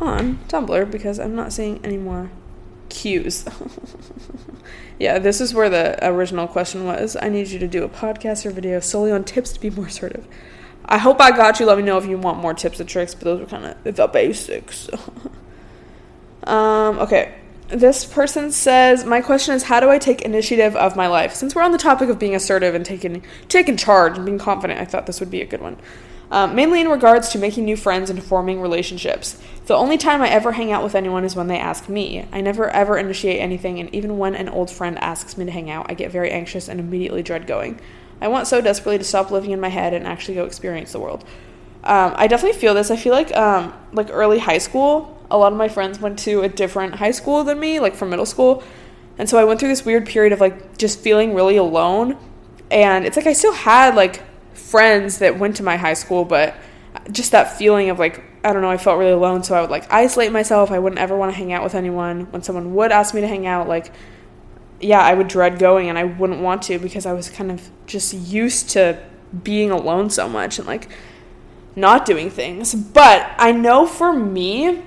on 0.01 0.39
Tumblr 0.49 0.91
because 0.91 1.19
I'm 1.19 1.35
not 1.35 1.53
seeing 1.53 1.85
any 1.85 1.97
more 1.97 2.31
cues. 2.89 3.45
yeah, 4.99 5.19
this 5.19 5.41
is 5.41 5.53
where 5.53 5.69
the 5.69 5.99
original 6.07 6.47
question 6.47 6.85
was. 6.85 7.17
I 7.21 7.29
need 7.29 7.49
you 7.49 7.59
to 7.59 7.69
do 7.69 7.85
a 7.85 7.89
podcast 7.89 8.47
or 8.47 8.51
video 8.51 8.81
solely 8.81 9.11
on 9.11 9.25
tips 9.25 9.53
to 9.53 9.61
be 9.61 9.71
more 9.71 9.87
assertive. 9.87 10.27
I 10.85 10.99
hope 10.99 11.21
I 11.21 11.31
got 11.31 11.61
you. 11.61 11.67
Let 11.67 11.77
me 11.79 11.85
know 11.85 11.99
if 11.99 12.07
you 12.07 12.19
want 12.19 12.39
more 12.39 12.55
tips 12.55 12.81
and 12.81 12.89
tricks, 12.89 13.15
but 13.15 13.25
those 13.25 13.41
are 13.43 13.47
kind 13.47 13.65
of 13.67 13.97
the 13.97 14.07
basics. 14.09 14.89
um, 16.45 16.99
okay. 16.99 17.35
This 17.69 18.05
person 18.05 18.51
says, 18.51 19.05
"My 19.05 19.21
question 19.21 19.55
is, 19.55 19.63
how 19.65 19.79
do 19.79 19.89
I 19.91 19.99
take 19.99 20.23
initiative 20.23 20.75
of 20.75 20.97
my 20.97 21.07
life? 21.07 21.35
Since 21.35 21.55
we're 21.55 21.63
on 21.63 21.71
the 21.71 21.79
topic 21.79 22.09
of 22.09 22.19
being 22.19 22.35
assertive 22.35 22.75
and 22.75 22.85
taking 22.85 23.23
taking 23.49 23.77
charge 23.77 24.17
and 24.17 24.27
being 24.27 24.39
confident, 24.39 24.81
I 24.81 24.85
thought 24.85 25.07
this 25.07 25.21
would 25.21 25.31
be 25.31 25.41
a 25.43 25.47
good 25.47 25.61
one. 25.63 25.77
um, 26.31 26.55
mainly 26.55 26.81
in 26.81 26.89
regards 26.89 27.29
to 27.31 27.39
making 27.39 27.65
new 27.65 27.77
friends 27.77 28.09
and 28.09 28.23
forming 28.23 28.61
relationships. 28.61 29.41
The 29.67 29.75
only 29.75 29.99
time 29.99 30.23
I 30.23 30.29
ever 30.29 30.53
hang 30.53 30.71
out 30.73 30.83
with 30.85 30.95
anyone 30.95 31.25
is 31.25 31.35
when 31.35 31.49
they 31.49 31.59
ask 31.59 31.89
me. 31.89 32.25
I 32.33 32.41
never 32.41 32.71
ever 32.71 32.97
initiate 32.99 33.41
anything, 33.41 33.81
and 33.81 33.93
even 33.95 34.17
when 34.19 34.35
an 34.35 34.49
old 34.49 34.71
friend 34.71 34.99
asks 34.99 35.37
me 35.37 35.45
to 35.45 35.51
hang 35.51 35.71
out, 35.71 35.87
I 35.89 35.95
get 35.95 36.11
very 36.13 36.31
anxious 36.31 36.69
and 36.69 36.79
immediately 36.81 37.23
dread 37.23 37.47
going. 37.47 37.81
I 38.21 38.29
want 38.29 38.47
so 38.47 38.61
desperately 38.61 38.99
to 38.99 39.05
stop 39.05 39.31
living 39.31 39.51
in 39.51 39.61
my 39.61 39.69
head 39.69 39.95
and 39.95 40.07
actually 40.07 40.35
go 40.35 40.45
experience 40.45 40.93
the 40.93 41.01
world. 41.01 41.25
Um, 41.85 42.13
I 42.17 42.27
definitely 42.27 42.59
feel 42.59 42.75
this. 42.75 42.91
I 42.91 42.97
feel 42.97 43.15
like 43.15 43.35
um, 43.37 43.73
like 43.93 44.09
early 44.11 44.39
high 44.39 44.59
school, 44.59 45.19
a 45.31 45.39
lot 45.39 45.53
of 45.53 45.59
my 45.59 45.69
friends 45.69 45.99
went 46.01 46.19
to 46.21 46.43
a 46.43 46.49
different 46.49 46.97
high 46.97 47.13
school 47.13 47.45
than 47.45 47.59
me, 47.59 47.81
like 47.81 47.95
from 47.95 48.11
middle 48.11 48.27
school, 48.27 48.63
and 49.21 49.29
so 49.29 49.39
I 49.39 49.45
went 49.45 49.61
through 49.61 49.69
this 49.69 49.85
weird 49.85 50.07
period 50.07 50.33
of 50.33 50.41
like 50.41 50.79
just 50.79 50.99
feeling 51.01 51.35
really 51.35 51.57
alone. 51.57 52.17
And 52.71 53.05
it's 53.05 53.17
like 53.17 53.27
I 53.27 53.33
still 53.33 53.53
had 53.53 53.95
like 53.95 54.23
friends 54.55 55.19
that 55.19 55.39
went 55.39 55.57
to 55.57 55.63
my 55.63 55.77
high 55.77 55.95
school, 55.95 56.25
but 56.25 56.55
just 57.11 57.33
that 57.33 57.59
feeling 57.59 57.91
of 57.91 57.99
like, 57.99 58.23
I 58.45 58.53
don't 58.53 58.63
know, 58.63 58.71
I 58.71 58.79
felt 58.79 58.99
really 58.99 59.13
alone. 59.13 59.43
So 59.43 59.55
I 59.55 59.61
would 59.61 59.71
like 59.71 59.93
isolate 59.93 60.33
myself. 60.33 60.71
I 60.71 60.79
wouldn't 60.79 61.01
ever 61.01 61.17
want 61.17 61.33
to 61.33 61.37
hang 61.37 61.53
out 61.53 61.63
with 61.63 61.75
anyone. 61.75 62.31
When 62.33 62.43
someone 62.43 62.75
would 62.75 62.93
ask 62.93 63.15
me 63.15 63.21
to 63.21 63.29
hang 63.29 63.47
out, 63.47 63.69
like, 63.69 63.93
yeah, 64.81 65.01
I 65.01 65.15
would 65.15 65.29
dread 65.29 65.59
going 65.59 65.89
and 65.89 65.99
I 65.99 66.05
wouldn't 66.05 66.41
want 66.41 66.63
to 66.63 66.79
because 66.79 67.07
I 67.07 67.13
was 67.13 67.29
kind 67.29 67.51
of 67.51 67.71
just 67.87 68.13
used 68.13 68.71
to 68.71 69.03
being 69.43 69.71
alone 69.71 70.11
so 70.11 70.29
much 70.29 70.59
and 70.59 70.67
like 70.67 70.89
not 71.77 72.07
doing 72.07 72.31
things. 72.31 72.75
But 72.75 73.31
I 73.39 73.53
know 73.53 73.87
for 73.87 74.13
me, 74.13 74.83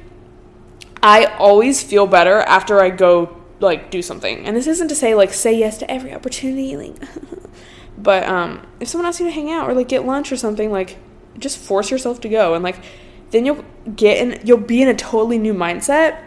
I 1.01 1.25
always 1.37 1.83
feel 1.83 2.07
better 2.07 2.39
after 2.41 2.81
I 2.81 2.89
go 2.89 3.37
like 3.59 3.91
do 3.91 4.01
something. 4.01 4.45
And 4.45 4.57
this 4.57 4.67
isn't 4.67 4.87
to 4.89 4.95
say 4.95 5.15
like 5.15 5.33
say 5.33 5.57
yes 5.57 5.77
to 5.79 5.89
every 5.89 6.13
opportunity, 6.13 6.75
like 6.75 6.95
But 7.97 8.23
um, 8.27 8.65
if 8.79 8.87
someone 8.87 9.07
asks 9.07 9.21
you 9.21 9.27
to 9.27 9.31
hang 9.31 9.51
out 9.51 9.69
or 9.69 9.73
like 9.73 9.87
get 9.87 10.05
lunch 10.05 10.31
or 10.31 10.37
something, 10.37 10.71
like 10.71 10.97
just 11.37 11.57
force 11.57 11.89
yourself 11.89 12.21
to 12.21 12.29
go 12.29 12.53
and 12.53 12.63
like 12.63 12.77
then 13.31 13.45
you'll 13.45 13.65
get 13.95 14.17
in 14.17 14.45
you'll 14.45 14.57
be 14.57 14.81
in 14.81 14.87
a 14.87 14.93
totally 14.93 15.37
new 15.37 15.53
mindset 15.53 16.21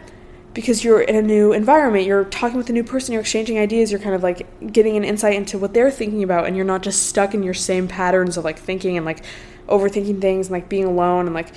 because 0.53 0.83
you're 0.83 1.01
in 1.01 1.15
a 1.15 1.21
new 1.21 1.53
environment 1.53 2.05
you're 2.05 2.25
talking 2.25 2.57
with 2.57 2.69
a 2.69 2.73
new 2.73 2.83
person 2.83 3.13
you're 3.13 3.21
exchanging 3.21 3.59
ideas 3.59 3.91
you're 3.91 3.99
kind 3.99 4.15
of 4.15 4.23
like 4.23 4.71
getting 4.73 4.97
an 4.97 5.03
insight 5.03 5.35
into 5.35 5.57
what 5.57 5.73
they're 5.73 5.91
thinking 5.91 6.23
about 6.23 6.45
and 6.45 6.55
you're 6.55 6.65
not 6.65 6.81
just 6.81 7.07
stuck 7.07 7.33
in 7.33 7.43
your 7.43 7.53
same 7.53 7.87
patterns 7.87 8.37
of 8.37 8.43
like 8.43 8.57
thinking 8.57 8.97
and 8.97 9.05
like 9.05 9.23
overthinking 9.67 10.19
things 10.21 10.47
and 10.47 10.53
like 10.53 10.67
being 10.69 10.85
alone 10.85 11.25
and 11.25 11.35
like 11.35 11.53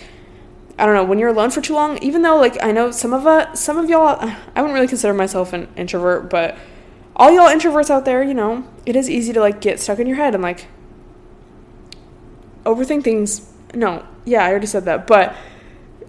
I 0.78 0.86
don't 0.86 0.94
know 0.94 1.04
when 1.04 1.18
you're 1.18 1.28
alone 1.28 1.50
for 1.50 1.60
too 1.60 1.74
long 1.74 1.98
even 1.98 2.22
though 2.22 2.36
like 2.36 2.62
I 2.62 2.72
know 2.72 2.90
some 2.90 3.12
of 3.12 3.26
us 3.26 3.60
some 3.60 3.76
of 3.76 3.88
y'all 3.88 4.18
I 4.54 4.60
wouldn't 4.60 4.74
really 4.74 4.88
consider 4.88 5.14
myself 5.14 5.52
an 5.52 5.68
introvert 5.76 6.28
but 6.30 6.56
all 7.20 7.30
y'all 7.30 7.48
introverts 7.48 7.90
out 7.90 8.06
there, 8.06 8.22
you 8.22 8.32
know, 8.32 8.66
it 8.86 8.96
is 8.96 9.10
easy 9.10 9.34
to 9.34 9.40
like 9.40 9.60
get 9.60 9.78
stuck 9.78 9.98
in 9.98 10.06
your 10.06 10.16
head 10.16 10.34
and 10.34 10.42
like 10.42 10.68
overthink 12.64 13.04
things. 13.04 13.46
No, 13.74 14.06
yeah, 14.24 14.42
I 14.42 14.50
already 14.50 14.66
said 14.66 14.86
that, 14.86 15.06
but 15.06 15.36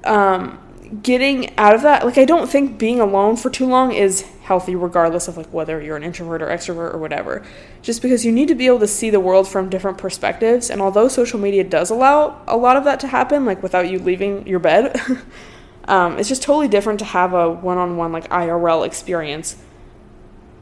um 0.05 0.57
getting 1.01 1.57
out 1.57 1.73
of 1.73 1.83
that, 1.83 2.05
like 2.05 2.17
I 2.17 2.25
don't 2.25 2.49
think 2.49 2.77
being 2.77 2.99
alone 2.99 3.37
for 3.37 3.49
too 3.49 3.65
long 3.65 3.93
is 3.93 4.21
healthy 4.43 4.75
regardless 4.75 5.27
of 5.27 5.37
like 5.37 5.47
whether 5.53 5.81
you're 5.81 5.95
an 5.95 6.03
introvert 6.03 6.41
or 6.41 6.47
extrovert 6.47 6.93
or 6.93 6.97
whatever. 6.97 7.43
Just 7.81 8.01
because 8.01 8.25
you 8.25 8.31
need 8.31 8.49
to 8.49 8.55
be 8.55 8.67
able 8.67 8.79
to 8.79 8.87
see 8.87 9.09
the 9.09 9.19
world 9.19 9.47
from 9.47 9.69
different 9.69 9.97
perspectives 9.97 10.69
and 10.69 10.81
although 10.81 11.07
social 11.07 11.39
media 11.39 11.63
does 11.63 11.89
allow 11.89 12.41
a 12.47 12.57
lot 12.57 12.75
of 12.75 12.83
that 12.83 12.99
to 13.01 13.07
happen 13.07 13.45
like 13.45 13.63
without 13.63 13.89
you 13.89 13.99
leaving 13.99 14.45
your 14.45 14.59
bed, 14.59 14.99
um, 15.85 16.17
it's 16.19 16.27
just 16.27 16.43
totally 16.43 16.67
different 16.67 16.99
to 16.99 17.05
have 17.05 17.33
a 17.33 17.49
one-on-one 17.49 18.11
like 18.11 18.29
IRL 18.29 18.85
experience 18.85 19.55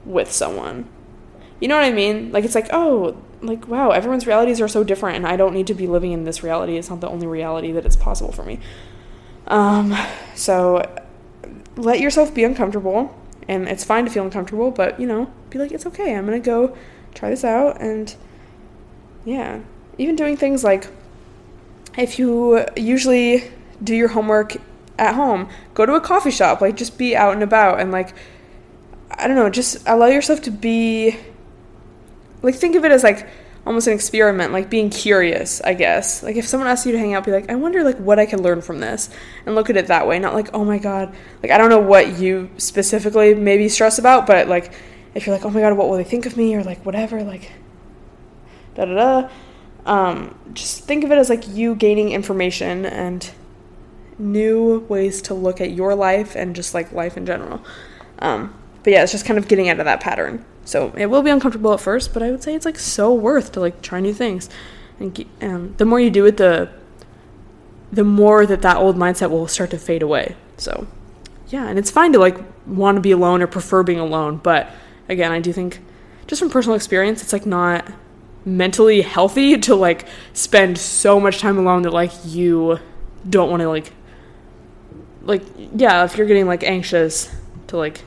with 0.06 0.32
someone. 0.32 0.88
You 1.60 1.68
know 1.68 1.76
what 1.76 1.86
I 1.86 1.92
mean? 1.92 2.32
Like 2.32 2.46
it's 2.46 2.56
like, 2.56 2.70
oh, 2.72 3.18
like 3.42 3.68
wow, 3.68 3.90
everyone's 3.90 4.28
realities 4.28 4.62
are 4.62 4.68
so 4.68 4.84
different 4.84 5.18
and 5.18 5.26
I 5.26 5.36
don't 5.38 5.54
need 5.54 5.68
to 5.68 5.74
be 5.74 5.88
living 5.88 6.12
in 6.12 6.24
this 6.24 6.44
reality. 6.44 6.78
It's 6.78 6.90
not 6.90 7.02
the 7.02 7.10
only 7.10 7.26
reality 7.26 7.72
that 7.72 7.86
is 7.86 7.96
possible 7.96 8.32
for 8.32 8.44
me. 8.44 8.60
Um 9.50 9.98
so 10.36 10.86
let 11.76 12.00
yourself 12.00 12.34
be 12.34 12.44
uncomfortable 12.44 13.16
and 13.48 13.68
it's 13.68 13.84
fine 13.84 14.06
to 14.06 14.12
feel 14.12 14.24
uncomfortable, 14.24 14.70
but 14.70 15.00
you 15.00 15.08
know, 15.08 15.32
be 15.50 15.58
like 15.58 15.72
it's 15.72 15.86
okay. 15.88 16.16
I'm 16.16 16.28
to 16.28 16.40
go 16.40 16.78
try 17.16 17.30
this 17.30 17.44
out 17.44 17.82
and 17.82 18.16
yeah, 19.26 19.62
even 19.98 20.16
doing 20.16 20.38
things 20.38 20.64
like 20.64 20.88
if 21.98 22.20
you 22.20 22.66
usually 22.76 23.52
do 23.84 23.96
your 23.96 24.10
homework 24.10 24.58
at 24.98 25.16
home, 25.16 25.50
go 25.74 25.86
to 25.86 25.94
a 25.94 26.02
coffee 26.02 26.32
shop, 26.32 26.62
like 26.62 26.76
just 26.76 26.98
be 26.98 27.16
out 27.16 27.34
and 27.34 27.44
about 27.44 27.80
and 27.80 27.92
like 27.92 28.14
I 29.12 29.28
don't 29.28 29.36
know, 29.36 29.50
just 29.50 29.78
allow 29.88 30.06
yourself 30.06 30.42
to 30.44 30.52
be 30.52 31.18
like 32.42 32.56
think 32.56 32.76
of 32.76 32.86
it 32.86 32.92
as 32.92 33.04
like 33.04 33.28
almost 33.70 33.86
an 33.86 33.94
experiment, 33.94 34.52
like 34.52 34.68
being 34.68 34.90
curious, 34.90 35.62
I 35.62 35.76
guess. 35.76 36.24
Like 36.24 36.36
if 36.36 36.48
someone 36.48 36.68
asks 36.68 36.88
you 36.88 36.92
to 36.92 36.98
hang 36.98 37.14
out, 37.14 37.24
be 37.24 37.30
like, 37.30 37.52
I 37.52 37.56
wonder 37.56 37.84
like 37.84 37.98
what 37.98 38.18
I 38.18 38.26
can 38.26 38.42
learn 38.42 38.64
from 38.64 38.80
this 38.80 39.12
and 39.46 39.54
look 39.54 39.70
at 39.70 39.78
it 39.78 39.86
that 39.88 40.08
way, 40.08 40.18
not 40.18 40.34
like, 40.34 40.50
oh 40.56 40.66
my 40.66 40.80
god. 40.80 41.14
Like 41.44 41.52
I 41.52 41.58
don't 41.60 41.70
know 41.70 41.80
what 41.80 42.18
you 42.18 42.50
specifically 42.58 43.36
maybe 43.36 43.70
stress 43.70 44.00
about, 44.00 44.26
but 44.26 44.48
like 44.48 44.74
if 45.14 45.28
you're 45.28 45.36
like, 45.36 45.46
oh 45.46 45.52
my 45.52 45.60
god, 45.60 45.78
what 45.78 45.88
will 45.88 45.98
they 45.98 46.04
think 46.04 46.26
of 46.26 46.36
me 46.36 46.56
or 46.56 46.64
like 46.64 46.84
whatever, 46.84 47.22
like 47.22 47.52
da 48.74 48.86
da 48.86 48.96
da. 48.96 49.30
Um, 49.86 50.36
just 50.54 50.86
think 50.86 51.04
of 51.04 51.12
it 51.12 51.20
as 51.20 51.30
like 51.30 51.48
you 51.48 51.76
gaining 51.76 52.12
information 52.12 52.88
and 52.88 53.30
new 54.18 54.80
ways 54.90 55.22
to 55.22 55.36
look 55.36 55.62
at 55.62 55.74
your 55.74 55.94
life 55.94 56.36
and 56.36 56.56
just 56.56 56.74
like 56.74 56.92
life 56.92 57.18
in 57.18 57.28
general. 57.28 57.64
Um, 58.18 58.52
but 58.82 58.94
yeah, 58.94 59.04
it's 59.04 59.12
just 59.12 59.28
kind 59.28 59.38
of 59.38 59.48
getting 59.48 59.70
out 59.70 59.78
of 59.80 59.86
that 59.86 60.02
pattern. 60.02 60.44
So 60.70 60.94
it 60.96 61.08
will 61.08 61.24
be 61.24 61.32
uncomfortable 61.32 61.74
at 61.74 61.80
first, 61.80 62.14
but 62.14 62.22
I 62.22 62.30
would 62.30 62.44
say 62.44 62.54
it's 62.54 62.64
like 62.64 62.78
so 62.78 63.12
worth 63.12 63.54
to 63.54 63.60
like 63.60 63.82
try 63.82 64.00
new 64.00 64.14
things. 64.14 64.52
And 65.00 65.26
um, 65.42 65.74
the 65.78 65.86
more 65.86 66.00
you 66.00 66.12
do 66.12 66.28
it, 66.28 66.38
the 66.38 66.70
the 67.92 68.04
more 68.04 68.46
that 68.46 68.62
that 68.62 68.78
old 68.78 68.96
mindset 68.96 69.32
will 69.32 69.48
start 69.48 69.72
to 69.72 69.80
fade 69.80 70.04
away. 70.04 70.36
So 70.58 70.86
yeah, 71.48 71.68
and 71.68 71.80
it's 71.80 71.90
fine 71.90 72.14
to 72.14 72.20
like 72.20 72.38
want 72.68 72.98
to 72.98 73.02
be 73.02 73.10
alone 73.10 73.42
or 73.42 73.48
prefer 73.48 73.82
being 73.82 73.98
alone, 73.98 74.38
but 74.38 74.70
again, 75.08 75.32
I 75.32 75.40
do 75.40 75.52
think 75.52 75.80
just 76.28 76.40
from 76.40 76.52
personal 76.52 76.76
experience, 76.76 77.24
it's 77.24 77.34
like 77.34 77.48
not 77.48 77.92
mentally 78.46 79.02
healthy 79.02 79.58
to 79.70 79.74
like 79.74 80.06
spend 80.34 80.78
so 80.78 81.20
much 81.20 81.40
time 81.40 81.58
alone 81.58 81.82
that 81.82 81.94
like 81.94 82.12
you 82.26 82.78
don't 83.28 83.50
want 83.50 83.62
to 83.62 83.70
like 83.70 83.92
like 85.24 85.42
yeah, 85.74 86.06
if 86.06 86.16
you're 86.16 86.28
getting 86.28 86.46
like 86.46 86.64
anxious 86.64 87.36
to 87.66 87.78
like 87.78 88.04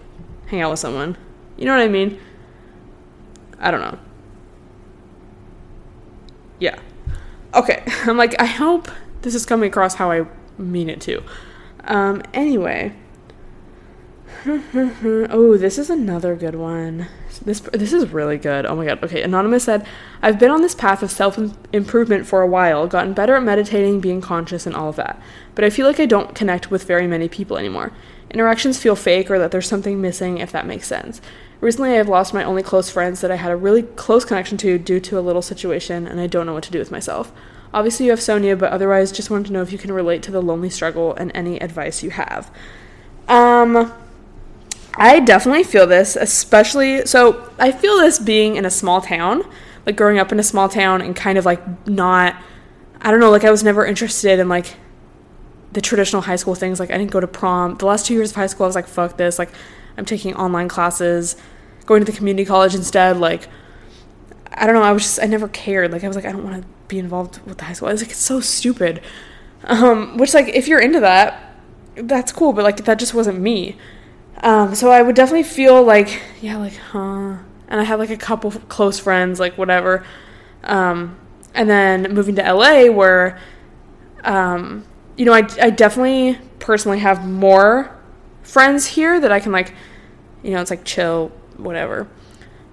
hang 0.46 0.60
out 0.60 0.70
with 0.70 0.78
someone. 0.78 1.16
You 1.56 1.64
know 1.64 1.76
what 1.76 1.82
I 1.82 1.88
mean? 1.88 2.20
I 3.62 3.70
don't 3.70 3.80
know. 3.80 3.98
Yeah. 6.58 6.78
Okay. 7.54 7.82
I'm 8.02 8.16
like, 8.16 8.38
I 8.40 8.46
hope 8.46 8.90
this 9.22 9.34
is 9.34 9.46
coming 9.46 9.68
across 9.68 9.94
how 9.94 10.10
I 10.10 10.26
mean 10.58 10.90
it 10.90 11.00
to. 11.02 11.22
Um, 11.84 12.22
anyway. 12.34 12.94
oh, 14.46 15.56
this 15.56 15.78
is 15.78 15.88
another 15.88 16.34
good 16.34 16.56
one. 16.56 17.06
This 17.44 17.60
this 17.60 17.92
is 17.92 18.12
really 18.12 18.38
good. 18.38 18.66
Oh 18.66 18.74
my 18.74 18.84
god. 18.84 19.02
Okay, 19.02 19.22
anonymous 19.22 19.64
said, 19.64 19.86
"I've 20.20 20.38
been 20.38 20.50
on 20.50 20.62
this 20.62 20.74
path 20.74 21.02
of 21.02 21.10
self-improvement 21.12 22.26
for 22.26 22.40
a 22.40 22.46
while, 22.46 22.88
gotten 22.88 23.12
better 23.12 23.36
at 23.36 23.42
meditating, 23.42 24.00
being 24.00 24.20
conscious 24.20 24.66
and 24.66 24.74
all 24.74 24.88
of 24.88 24.96
that. 24.96 25.20
But 25.54 25.64
I 25.64 25.70
feel 25.70 25.86
like 25.86 26.00
I 26.00 26.06
don't 26.06 26.34
connect 26.34 26.70
with 26.70 26.84
very 26.84 27.06
many 27.06 27.28
people 27.28 27.56
anymore. 27.56 27.92
Interactions 28.30 28.78
feel 28.78 28.96
fake 28.96 29.30
or 29.30 29.38
that 29.38 29.50
there's 29.52 29.68
something 29.68 30.00
missing 30.00 30.38
if 30.38 30.50
that 30.52 30.66
makes 30.66 30.86
sense. 30.86 31.20
Recently, 31.62 31.90
I 31.90 31.94
have 31.94 32.08
lost 32.08 32.34
my 32.34 32.42
only 32.42 32.64
close 32.64 32.90
friends 32.90 33.20
that 33.20 33.30
I 33.30 33.36
had 33.36 33.52
a 33.52 33.56
really 33.56 33.84
close 33.84 34.24
connection 34.24 34.58
to 34.58 34.78
due 34.78 34.98
to 34.98 35.16
a 35.16 35.20
little 35.22 35.42
situation, 35.42 36.08
and 36.08 36.18
I 36.18 36.26
don't 36.26 36.44
know 36.44 36.54
what 36.54 36.64
to 36.64 36.72
do 36.72 36.80
with 36.80 36.90
myself. 36.90 37.32
Obviously, 37.72 38.06
you 38.06 38.10
have 38.10 38.20
Sonia, 38.20 38.56
but 38.56 38.72
otherwise, 38.72 39.12
just 39.12 39.30
wanted 39.30 39.46
to 39.46 39.52
know 39.52 39.62
if 39.62 39.70
you 39.70 39.78
can 39.78 39.92
relate 39.92 40.24
to 40.24 40.32
the 40.32 40.42
lonely 40.42 40.68
struggle 40.68 41.14
and 41.14 41.30
any 41.36 41.62
advice 41.62 42.02
you 42.02 42.10
have. 42.10 42.50
Um, 43.28 43.92
I 44.96 45.20
definitely 45.20 45.62
feel 45.62 45.86
this, 45.86 46.16
especially 46.16 47.06
so 47.06 47.48
I 47.60 47.70
feel 47.70 47.96
this 47.96 48.18
being 48.18 48.56
in 48.56 48.64
a 48.64 48.70
small 48.70 49.00
town, 49.00 49.44
like 49.86 49.96
growing 49.96 50.18
up 50.18 50.32
in 50.32 50.40
a 50.40 50.42
small 50.42 50.68
town 50.68 51.00
and 51.00 51.14
kind 51.14 51.38
of 51.38 51.46
like 51.46 51.86
not 51.86 52.34
I 53.00 53.12
don't 53.12 53.20
know, 53.20 53.30
like 53.30 53.44
I 53.44 53.52
was 53.52 53.62
never 53.62 53.86
interested 53.86 54.40
in 54.40 54.48
like 54.48 54.74
the 55.72 55.80
traditional 55.80 56.22
high 56.22 56.36
school 56.36 56.56
things. 56.56 56.80
Like 56.80 56.90
I 56.90 56.98
didn't 56.98 57.12
go 57.12 57.20
to 57.20 57.28
prom. 57.28 57.76
The 57.76 57.86
last 57.86 58.06
two 58.06 58.14
years 58.14 58.30
of 58.30 58.36
high 58.36 58.48
school 58.48 58.64
I 58.64 58.66
was 58.66 58.74
like, 58.74 58.88
fuck 58.88 59.16
this. 59.16 59.38
Like 59.38 59.50
I'm 59.96 60.04
taking 60.04 60.34
online 60.34 60.68
classes, 60.68 61.36
going 61.86 62.04
to 62.04 62.10
the 62.10 62.16
community 62.16 62.44
college 62.44 62.74
instead. 62.74 63.16
Like 63.18 63.48
I 64.54 64.66
don't 64.66 64.74
know, 64.74 64.82
I 64.82 64.92
was 64.92 65.02
just 65.02 65.22
I 65.22 65.26
never 65.26 65.48
cared. 65.48 65.92
Like 65.92 66.04
I 66.04 66.08
was 66.08 66.16
like, 66.16 66.24
I 66.24 66.32
don't 66.32 66.44
want 66.44 66.62
to 66.62 66.68
be 66.88 66.98
involved 66.98 67.40
with 67.46 67.58
the 67.58 67.64
high 67.64 67.72
school. 67.72 67.88
I 67.88 67.92
was 67.92 68.02
like, 68.02 68.10
it's 68.10 68.20
so 68.20 68.40
stupid. 68.40 69.02
Um, 69.64 70.18
which 70.18 70.34
like 70.34 70.48
if 70.48 70.68
you're 70.68 70.80
into 70.80 71.00
that, 71.00 71.56
that's 71.94 72.32
cool, 72.32 72.52
but 72.52 72.64
like 72.64 72.84
that 72.84 72.98
just 72.98 73.14
wasn't 73.14 73.40
me. 73.40 73.76
Um, 74.42 74.74
so 74.74 74.90
I 74.90 75.02
would 75.02 75.14
definitely 75.14 75.44
feel 75.44 75.82
like, 75.82 76.20
yeah, 76.40 76.56
like, 76.56 76.74
huh. 76.76 77.38
And 77.68 77.80
I 77.80 77.84
had 77.84 77.98
like 77.98 78.10
a 78.10 78.16
couple 78.16 78.50
close 78.50 78.98
friends, 78.98 79.38
like 79.38 79.56
whatever. 79.56 80.04
Um, 80.64 81.18
and 81.54 81.70
then 81.70 82.12
moving 82.12 82.34
to 82.36 82.52
LA, 82.52 82.90
where, 82.90 83.38
um, 84.24 84.84
you 85.16 85.24
know, 85.24 85.32
I, 85.32 85.46
I 85.60 85.70
definitely 85.70 86.38
personally 86.58 86.98
have 86.98 87.26
more 87.26 87.96
friends 88.42 88.86
here 88.86 89.20
that 89.20 89.32
I 89.32 89.40
can 89.40 89.52
like, 89.52 89.74
you 90.42 90.50
know, 90.50 90.60
it's 90.60 90.70
like 90.70 90.84
chill, 90.84 91.28
whatever, 91.56 92.08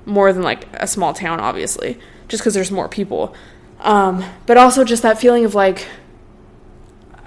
more 0.05 0.33
than 0.33 0.43
like 0.43 0.67
a 0.73 0.87
small 0.87 1.13
town, 1.13 1.39
obviously, 1.39 1.99
just 2.27 2.41
because 2.41 2.53
there's 2.53 2.71
more 2.71 2.89
people. 2.89 3.35
Um, 3.79 4.23
but 4.45 4.57
also 4.57 4.83
just 4.83 5.03
that 5.03 5.19
feeling 5.19 5.45
of 5.45 5.55
like, 5.55 5.87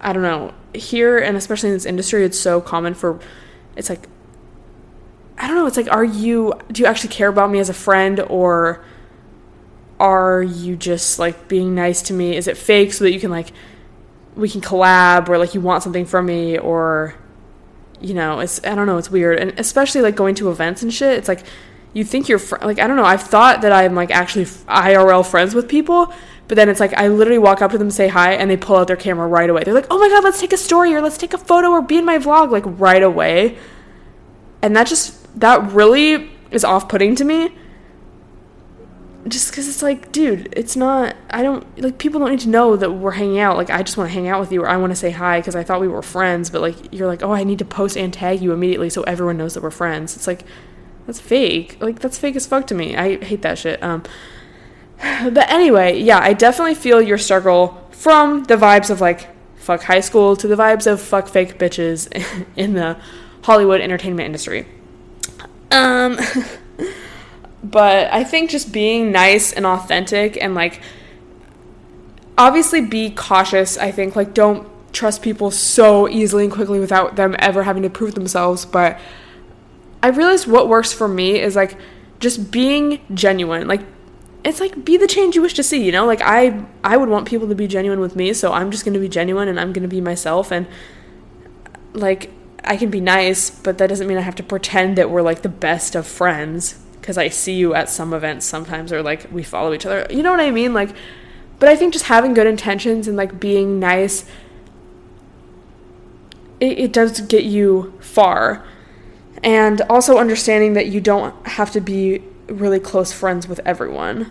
I 0.01 0.13
don't 0.13 0.23
know, 0.23 0.53
here 0.75 1.19
and 1.19 1.37
especially 1.37 1.71
in 1.71 1.77
this 1.77 1.87
industry, 1.87 2.25
it's 2.25 2.39
so 2.39 2.61
common 2.61 2.95
for, 2.95 3.21
it's 3.77 3.89
like, 3.89 4.09
I 5.39 5.47
don't 5.47 5.57
know, 5.57 5.67
it's 5.67 5.77
like, 5.77 5.91
are 5.91 6.05
you, 6.05 6.53
do 6.71 6.83
you 6.83 6.87
actually 6.87 7.11
care 7.11 7.29
about 7.29 7.51
me 7.51 7.59
as 7.59 7.69
a 7.69 7.75
friend 7.75 8.21
or 8.21 8.85
are 9.99 10.43
you 10.43 10.77
just 10.77 11.19
like 11.19 11.49
being 11.49 11.75
nice 11.75 12.03
to 12.03 12.13
me? 12.13 12.37
Is 12.37 12.49
it 12.49 12.57
fake 12.57 12.93
so 12.93 13.05
that 13.05 13.13
you 13.13 13.21
can 13.21 13.31
like, 13.31 13.53
we 14.35 14.49
can 14.49 14.61
collab 14.61 15.29
or 15.29 15.39
like 15.39 15.55
you 15.55 15.61
want 15.61 15.83
something 15.83 16.05
from 16.05 16.27
me 16.27 16.59
or, 16.59 17.15
you 18.03 18.15
know, 18.15 18.41
it's, 18.41 18.63
I 18.65 18.75
don't 18.75 18.87
know, 18.87 18.99
it's 18.99 19.11
weird. 19.11 19.39
And 19.39 19.59
especially 19.59 20.03
like 20.03 20.17
going 20.17 20.35
to 20.37 20.51
events 20.51 20.83
and 20.83 20.93
shit, 20.93 21.17
it's 21.19 21.29
like, 21.29 21.45
you 21.95 22.05
think 22.05 22.29
you're 22.29 22.39
fr- 22.39 22.57
like 22.63 22.79
I 22.79 22.87
don't 22.87 22.97
know. 22.97 23.05
I've 23.05 23.23
thought 23.23 23.63
that 23.63 23.73
I'm 23.73 23.95
like 23.95 24.11
actually 24.11 24.47
IRL 24.47 25.27
friends 25.27 25.55
with 25.55 25.69
people, 25.69 26.13
but 26.49 26.55
then 26.55 26.69
it's 26.69 26.81
like 26.81 26.95
I 26.95 27.09
literally 27.09 27.39
walk 27.39 27.63
up 27.63 27.71
to 27.73 27.79
them, 27.79 27.91
say 27.91 28.09
hi, 28.09 28.33
and 28.33 28.51
they 28.51 28.57
pull 28.57 28.77
out 28.77 28.87
their 28.87 28.97
camera 28.97 29.27
right 29.27 29.49
away. 29.49 29.63
They're 29.65 29.75
like, 29.75 29.89
"Oh 29.91 29.99
my 29.99 30.09
god, 30.09 30.25
let's 30.25 30.41
take 30.41 30.53
a 30.53 30.57
story 30.57 30.95
or 30.95 31.01
let's 31.01 31.19
take 31.19 31.35
a 31.35 31.39
photo 31.39 31.71
or 31.71 31.83
be 31.83 31.99
in 31.99 32.05
my 32.05 32.19
vlog," 32.19 32.51
like 32.51 32.65
right 32.67 33.03
away. 33.03 33.59
And 34.63 34.75
that 34.77 34.87
just 34.87 35.39
that 35.41 35.73
really 35.73 36.31
is 36.51 36.65
off-putting 36.65 37.17
to 37.17 37.25
me. 37.25 37.55
Just 39.29 39.51
because 39.51 39.69
it's 39.69 39.83
like, 39.83 40.11
dude, 40.11 40.53
it's 40.57 40.75
not. 40.75 41.15
I 41.31 41.43
don't 41.43 41.81
like 41.81 41.99
people 41.99 42.19
don't 42.19 42.31
need 42.31 42.41
to 42.41 42.49
know 42.49 42.77
that 42.77 42.91
we're 42.91 43.13
hanging 43.13 43.39
out. 43.39 43.57
Like 43.57 43.71
I 43.71 43.83
just 43.85 43.97
want 43.97 44.11
to 44.11 44.15
hang 44.15 44.27
out 44.27 44.41
with 44.41 44.51
you 44.51 44.63
or 44.63 44.69
I 44.69 44.77
want 44.77 44.91
to 44.91 44.97
say 44.97 45.11
hi 45.11 45.39
because 45.39 45.55
I 45.55 45.63
thought 45.63 45.81
we 45.81 45.87
were 45.87 46.03
friends. 46.03 46.51
But 46.51 46.61
like 46.61 46.93
you're 46.93 47.07
like, 47.07 47.23
oh, 47.23 47.33
I 47.33 47.45
need 47.45 47.61
to 47.61 47.65
post 47.65 47.97
and 47.97 48.13
tag 48.13 48.41
you 48.41 48.53
immediately 48.53 48.91
so 48.91 49.03
everyone 49.05 49.37
knows 49.37 49.55
that 49.55 49.63
we're 49.63 49.71
friends. 49.71 50.17
It's 50.17 50.27
like 50.27 50.45
that's 51.07 51.21
fake. 51.21 51.77
Like 51.81 52.01
that's 52.01 52.19
fake 52.19 52.35
as 52.35 52.47
fuck 52.47 52.67
to 52.69 52.75
me. 52.75 52.97
I 52.97 53.23
hate 53.23 53.43
that 53.43 53.59
shit. 53.59 53.81
Um 53.83 54.03
but 54.99 55.51
anyway, 55.51 55.99
yeah, 56.01 56.19
I 56.19 56.33
definitely 56.33 56.75
feel 56.75 57.01
your 57.01 57.19
struggle 57.19 57.89
from 57.91 58.45
the 58.45 58.57
vibes 58.57 58.91
of 58.91 59.01
like 59.01 59.29
fuck 59.57 59.85
high 59.85 60.01
school 60.01 60.35
to 60.37 60.49
the 60.49 60.57
vibes 60.57 60.91
of 60.91 61.01
fuck 61.01 61.29
fake 61.29 61.59
bitches 61.59 62.11
in 62.57 62.75
the 62.75 62.99
Hollywood 63.43 63.81
entertainment 63.81 64.27
industry. 64.27 64.67
Um 65.71 66.19
but 67.63 68.13
I 68.13 68.25
think 68.25 68.51
just 68.51 68.73
being 68.73 69.13
nice 69.13 69.53
and 69.53 69.65
authentic 69.65 70.37
and 70.43 70.55
like 70.55 70.81
obviously 72.37 72.81
be 72.81 73.11
cautious. 73.11 73.79
I 73.79 73.93
think 73.93 74.17
like 74.17 74.35
don't 74.35 74.69
trust 74.93 75.23
people 75.23 75.51
so 75.51 76.09
easily 76.09 76.45
and 76.45 76.53
quickly 76.53 76.81
without 76.81 77.17
them 77.17 77.37
ever 77.39 77.63
having 77.63 77.83
to 77.83 77.91
prove 77.91 78.15
themselves, 78.15 78.65
but 78.65 78.99
I 80.03 80.09
realized 80.09 80.47
what 80.47 80.69
works 80.69 80.93
for 80.93 81.07
me 81.07 81.41
is 81.41 81.55
like 81.55 81.77
just 82.19 82.51
being 82.51 83.01
genuine. 83.15 83.69
Like 83.69 83.83
it's 84.45 84.59
like 84.59 84.85
be 84.85 84.97
the 84.97 85.07
change 85.07 85.37
you 85.37 85.43
wish 85.43 85.55
to 85.55 85.63
see, 85.63 85.85
you 85.85 85.93
know? 85.93 86.05
Like 86.05 86.21
I 86.23 86.65
I 86.83 86.97
would 86.97 87.09
want 87.09 87.29
people 87.29 87.49
to 87.49 87.55
be 87.55 87.69
genuine 87.69 88.01
with 88.01 88.17
me, 88.17 88.33
so 88.33 88.53
I'm 88.53 88.73
just 88.73 88.85
going 88.85 88.95
to 88.95 89.01
be 89.01 89.09
genuine 89.09 89.49
and 89.49 89.61
I'm 89.61 89.73
going 89.73 89.83
to 89.83 89.89
be 89.89 90.01
myself 90.01 90.51
and 90.51 90.67
like 91.93 92.31
I 92.65 92.77
can 92.77 92.91
be 92.91 93.01
nice, 93.01 93.51
but 93.51 93.79
that 93.79 93.89
doesn't 93.89 94.09
mean 94.09 94.19
I 94.19 94.23
have 94.23 94.37
to 94.37 94.43
pretend 94.43 94.99
that 94.99 95.11
we're 95.11 95.23
like 95.23 95.43
the 95.43 95.49
best 95.49 95.95
of 95.95 96.07
friends 96.07 96.82
because 97.03 97.19
I 97.19 97.29
see 97.29 97.55
you 97.55 97.75
at 97.75 97.91
some 97.91 98.15
events 98.15 98.47
sometimes 98.47 98.93
or 98.93 99.03
like 99.03 99.27
we 99.33 99.43
follow 99.43 99.75
each 99.75 99.85
other. 99.85 100.07
You 100.09 100.23
know 100.23 100.31
what 100.31 100.41
I 100.41 100.53
mean? 100.53 100.73
Like 100.73 100.95
but 101.59 101.69
I 101.69 101.77
think 101.77 101.93
just 101.93 102.07
having 102.07 102.33
good 102.33 102.47
intentions 102.47 103.07
and 103.07 103.17
like 103.17 103.39
being 103.39 103.79
nice 103.79 104.25
it, 106.61 106.79
it 106.79 106.93
does 106.93 107.21
get 107.23 107.45
you 107.45 107.93
far 108.01 108.65
and 109.43 109.83
also 109.83 110.19
understanding 110.19 110.75
that 110.75 110.87
you 110.87 111.01
don't 111.01 111.35
have 111.47 111.73
to 111.73 111.81
be 111.81 112.23
really 112.47 112.79
close 112.79 113.13
friends 113.13 113.49
with 113.49 113.61
everyone. 113.65 114.31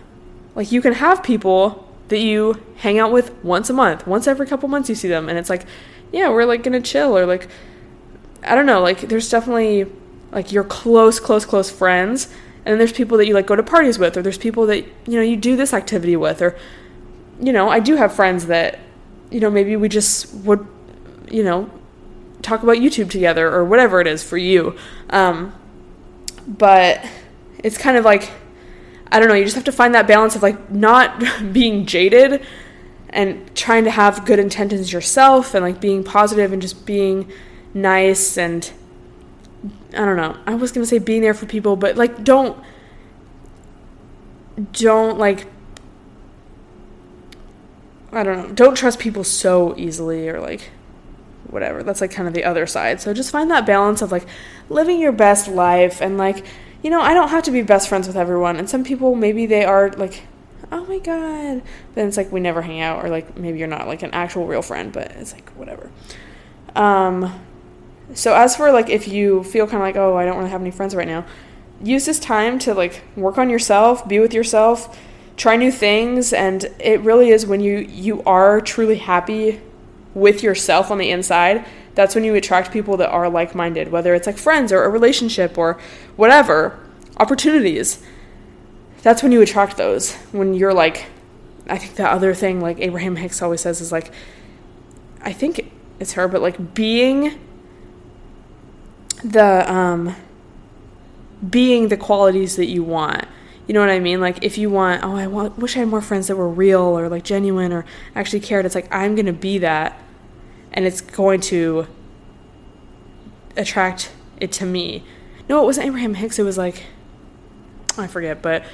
Like 0.54 0.72
you 0.72 0.80
can 0.80 0.94
have 0.94 1.22
people 1.22 1.86
that 2.08 2.20
you 2.20 2.62
hang 2.76 2.98
out 2.98 3.12
with 3.12 3.34
once 3.44 3.68
a 3.68 3.74
month, 3.74 4.06
once 4.06 4.26
every 4.26 4.46
couple 4.46 4.68
months 4.68 4.88
you 4.88 4.94
see 4.94 5.08
them 5.08 5.28
and 5.28 5.38
it's 5.38 5.50
like, 5.50 5.66
yeah, 6.10 6.30
we're 6.30 6.46
like 6.46 6.62
to 6.62 6.80
chill 6.80 7.16
or 7.16 7.26
like 7.26 7.48
I 8.42 8.54
don't 8.54 8.66
know, 8.66 8.80
like 8.80 9.00
there's 9.00 9.28
definitely 9.28 9.86
like 10.30 10.52
your 10.52 10.64
close 10.64 11.20
close 11.20 11.44
close 11.44 11.70
friends 11.70 12.32
and 12.64 12.72
then 12.72 12.78
there's 12.78 12.92
people 12.92 13.18
that 13.18 13.26
you 13.26 13.34
like 13.34 13.46
go 13.46 13.56
to 13.56 13.62
parties 13.62 13.98
with 13.98 14.16
or 14.16 14.22
there's 14.22 14.38
people 14.38 14.66
that 14.66 14.84
you 15.06 15.16
know 15.16 15.22
you 15.22 15.36
do 15.36 15.56
this 15.56 15.72
activity 15.74 16.16
with 16.16 16.40
or 16.40 16.56
you 17.40 17.52
know, 17.52 17.68
I 17.68 17.80
do 17.80 17.96
have 17.96 18.14
friends 18.14 18.46
that 18.46 18.78
you 19.30 19.40
know, 19.40 19.50
maybe 19.50 19.76
we 19.76 19.88
just 19.88 20.32
would 20.34 20.66
you 21.32 21.42
know, 21.42 21.70
talk 22.42 22.62
about 22.62 22.76
YouTube 22.76 23.10
together 23.10 23.50
or 23.52 23.64
whatever 23.64 24.00
it 24.00 24.06
is 24.06 24.22
for 24.22 24.36
you. 24.36 24.76
Um, 25.10 25.54
but 26.46 27.04
it's 27.58 27.78
kind 27.78 27.96
of 27.96 28.04
like, 28.04 28.30
I 29.10 29.18
don't 29.18 29.28
know, 29.28 29.34
you 29.34 29.44
just 29.44 29.56
have 29.56 29.64
to 29.64 29.72
find 29.72 29.94
that 29.94 30.06
balance 30.06 30.36
of 30.36 30.42
like 30.42 30.70
not 30.70 31.22
being 31.52 31.86
jaded 31.86 32.44
and 33.08 33.54
trying 33.54 33.84
to 33.84 33.90
have 33.90 34.24
good 34.24 34.38
intentions 34.38 34.92
yourself 34.92 35.54
and 35.54 35.64
like 35.64 35.80
being 35.80 36.04
positive 36.04 36.52
and 36.52 36.60
just 36.60 36.84
being 36.86 37.30
nice 37.74 38.36
and 38.36 38.70
I 39.94 40.04
don't 40.04 40.16
know. 40.16 40.36
I 40.46 40.54
was 40.54 40.72
going 40.72 40.82
to 40.82 40.88
say 40.88 40.98
being 40.98 41.22
there 41.22 41.34
for 41.34 41.46
people, 41.46 41.76
but 41.76 41.96
like 41.96 42.24
don't 42.24 42.62
don't 44.72 45.18
like 45.18 45.46
I 48.12 48.22
don't 48.22 48.48
know. 48.48 48.54
Don't 48.54 48.74
trust 48.74 48.98
people 48.98 49.24
so 49.24 49.74
easily 49.78 50.28
or 50.28 50.40
like 50.40 50.70
whatever. 51.44 51.82
That's 51.82 52.00
like 52.00 52.10
kind 52.10 52.28
of 52.28 52.34
the 52.34 52.44
other 52.44 52.66
side. 52.66 53.00
So 53.00 53.14
just 53.14 53.30
find 53.30 53.50
that 53.50 53.66
balance 53.66 54.02
of 54.02 54.12
like 54.12 54.26
living 54.68 55.00
your 55.00 55.12
best 55.12 55.48
life 55.48 56.00
and 56.02 56.18
like, 56.18 56.44
you 56.82 56.90
know, 56.90 57.00
I 57.00 57.14
don't 57.14 57.28
have 57.28 57.44
to 57.44 57.50
be 57.50 57.62
best 57.62 57.88
friends 57.88 58.06
with 58.06 58.16
everyone. 58.16 58.56
And 58.56 58.68
some 58.68 58.84
people 58.84 59.14
maybe 59.14 59.46
they 59.46 59.64
are 59.64 59.90
like, 59.90 60.24
oh 60.70 60.84
my 60.84 60.98
god. 60.98 61.62
Then 61.94 62.08
it's 62.08 62.16
like 62.16 62.30
we 62.30 62.40
never 62.40 62.62
hang 62.62 62.80
out 62.80 63.04
or 63.04 63.08
like 63.08 63.36
maybe 63.36 63.58
you're 63.58 63.68
not 63.68 63.86
like 63.86 64.02
an 64.02 64.10
actual 64.12 64.46
real 64.46 64.62
friend, 64.62 64.92
but 64.92 65.10
it's 65.12 65.32
like 65.32 65.48
whatever. 65.50 65.90
Um 66.76 67.40
so 68.14 68.34
as 68.34 68.56
for 68.56 68.72
like 68.72 68.88
if 68.90 69.08
you 69.08 69.44
feel 69.44 69.66
kind 69.66 69.82
of 69.82 69.82
like, 69.82 69.96
oh, 69.96 70.16
I 70.16 70.24
don't 70.24 70.38
really 70.38 70.50
have 70.50 70.60
any 70.60 70.70
friends 70.70 70.94
right 70.94 71.08
now, 71.08 71.24
use 71.82 72.06
this 72.06 72.18
time 72.18 72.58
to 72.60 72.74
like 72.74 73.02
work 73.16 73.38
on 73.38 73.50
yourself, 73.50 74.06
be 74.06 74.18
with 74.18 74.32
yourself, 74.34 74.98
try 75.36 75.56
new 75.56 75.72
things 75.72 76.32
and 76.32 76.64
it 76.78 77.00
really 77.00 77.30
is 77.30 77.46
when 77.46 77.60
you 77.60 77.78
you 77.78 78.22
are 78.24 78.60
truly 78.60 78.96
happy 78.96 79.60
with 80.14 80.42
yourself 80.42 80.90
on 80.90 80.98
the 80.98 81.10
inside, 81.10 81.66
that's 81.94 82.14
when 82.14 82.24
you 82.24 82.34
attract 82.34 82.72
people 82.72 82.96
that 82.98 83.10
are 83.10 83.28
like 83.28 83.54
minded, 83.54 83.90
whether 83.90 84.14
it's 84.14 84.26
like 84.26 84.38
friends 84.38 84.72
or 84.72 84.84
a 84.84 84.88
relationship 84.88 85.58
or 85.58 85.78
whatever, 86.16 86.78
opportunities. 87.18 88.02
That's 89.02 89.22
when 89.22 89.32
you 89.32 89.42
attract 89.42 89.76
those. 89.76 90.14
When 90.32 90.54
you're 90.54 90.74
like, 90.74 91.06
I 91.68 91.78
think 91.78 91.94
the 91.94 92.08
other 92.08 92.34
thing, 92.34 92.60
like 92.60 92.78
Abraham 92.80 93.16
Hicks 93.16 93.42
always 93.42 93.60
says, 93.60 93.80
is 93.80 93.92
like, 93.92 94.12
I 95.22 95.32
think 95.32 95.72
it's 95.98 96.12
her, 96.12 96.28
but 96.28 96.40
like 96.40 96.74
being 96.74 97.38
the, 99.24 99.72
um, 99.72 100.14
being 101.48 101.88
the 101.88 101.96
qualities 101.96 102.56
that 102.56 102.66
you 102.66 102.82
want. 102.82 103.26
You 103.66 103.74
know 103.74 103.80
what 103.80 103.90
I 103.90 104.00
mean? 104.00 104.20
Like 104.20 104.42
if 104.42 104.58
you 104.58 104.70
want, 104.70 105.02
oh, 105.04 105.16
I 105.16 105.26
want, 105.26 105.58
wish 105.58 105.76
I 105.76 105.80
had 105.80 105.88
more 105.88 106.00
friends 106.00 106.26
that 106.26 106.36
were 106.36 106.48
real 106.48 106.80
or 106.80 107.08
like 107.08 107.24
genuine 107.24 107.72
or 107.72 107.84
actually 108.14 108.40
cared. 108.40 108.66
It's 108.66 108.74
like 108.74 108.92
I'm 108.92 109.14
gonna 109.14 109.32
be 109.32 109.58
that 109.58 109.98
and 110.72 110.84
it's 110.84 111.00
going 111.00 111.40
to 111.40 111.86
attract 113.56 114.12
it 114.40 114.52
to 114.52 114.66
me. 114.66 115.04
No, 115.48 115.62
it 115.62 115.66
wasn't 115.66 115.86
Abraham 115.86 116.14
Hicks. 116.14 116.38
It 116.38 116.44
was 116.44 116.58
like, 116.58 116.84
I 117.98 118.06
forget, 118.06 118.42
but 118.42 118.64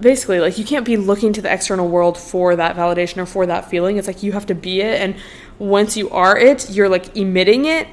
basically, 0.00 0.40
like, 0.40 0.58
you 0.58 0.64
can't 0.64 0.84
be 0.84 0.96
looking 0.96 1.32
to 1.34 1.42
the 1.42 1.52
external 1.52 1.88
world 1.88 2.18
for 2.18 2.56
that 2.56 2.76
validation 2.76 3.18
or 3.18 3.26
for 3.26 3.46
that 3.46 3.70
feeling. 3.70 3.96
It's 3.96 4.06
like 4.06 4.22
you 4.22 4.32
have 4.32 4.46
to 4.46 4.54
be 4.54 4.80
it. 4.80 5.00
And 5.00 5.16
once 5.58 5.96
you 5.96 6.10
are 6.10 6.36
it, 6.36 6.70
you're 6.70 6.88
like 6.88 7.16
emitting 7.16 7.66
it. 7.66 7.86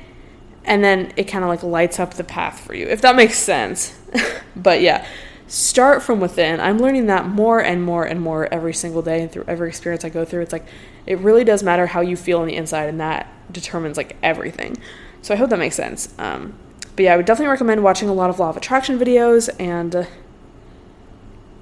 And 0.65 0.83
then 0.83 1.13
it 1.15 1.25
kind 1.25 1.43
of 1.43 1.49
like 1.49 1.63
lights 1.63 1.99
up 1.99 2.15
the 2.15 2.23
path 2.23 2.59
for 2.59 2.73
you, 2.73 2.87
if 2.87 3.01
that 3.01 3.15
makes 3.15 3.37
sense. 3.37 3.97
but 4.55 4.81
yeah, 4.81 5.05
start 5.47 6.01
from 6.01 6.19
within. 6.19 6.59
I'm 6.59 6.79
learning 6.79 7.07
that 7.07 7.27
more 7.27 7.59
and 7.59 7.83
more 7.83 8.03
and 8.03 8.21
more 8.21 8.51
every 8.53 8.73
single 8.73 9.01
day 9.01 9.21
and 9.21 9.31
through 9.31 9.45
every 9.47 9.69
experience 9.69 10.03
I 10.03 10.09
go 10.09 10.25
through. 10.25 10.41
It's 10.41 10.53
like 10.53 10.65
it 11.05 11.19
really 11.19 11.43
does 11.43 11.63
matter 11.63 11.87
how 11.87 12.01
you 12.01 12.15
feel 12.15 12.39
on 12.39 12.47
the 12.47 12.55
inside, 12.55 12.89
and 12.89 12.99
that 12.99 13.31
determines 13.51 13.97
like 13.97 14.17
everything. 14.23 14.77
So 15.21 15.33
I 15.33 15.37
hope 15.37 15.49
that 15.49 15.59
makes 15.59 15.75
sense. 15.75 16.13
Um, 16.17 16.53
but 16.95 17.03
yeah, 17.03 17.13
I 17.13 17.17
would 17.17 17.25
definitely 17.25 17.51
recommend 17.51 17.83
watching 17.83 18.09
a 18.09 18.13
lot 18.13 18.29
of 18.29 18.39
law 18.39 18.49
of 18.49 18.57
attraction 18.57 18.97
videos 18.97 19.49
and 19.59 19.95
uh, 19.95 20.05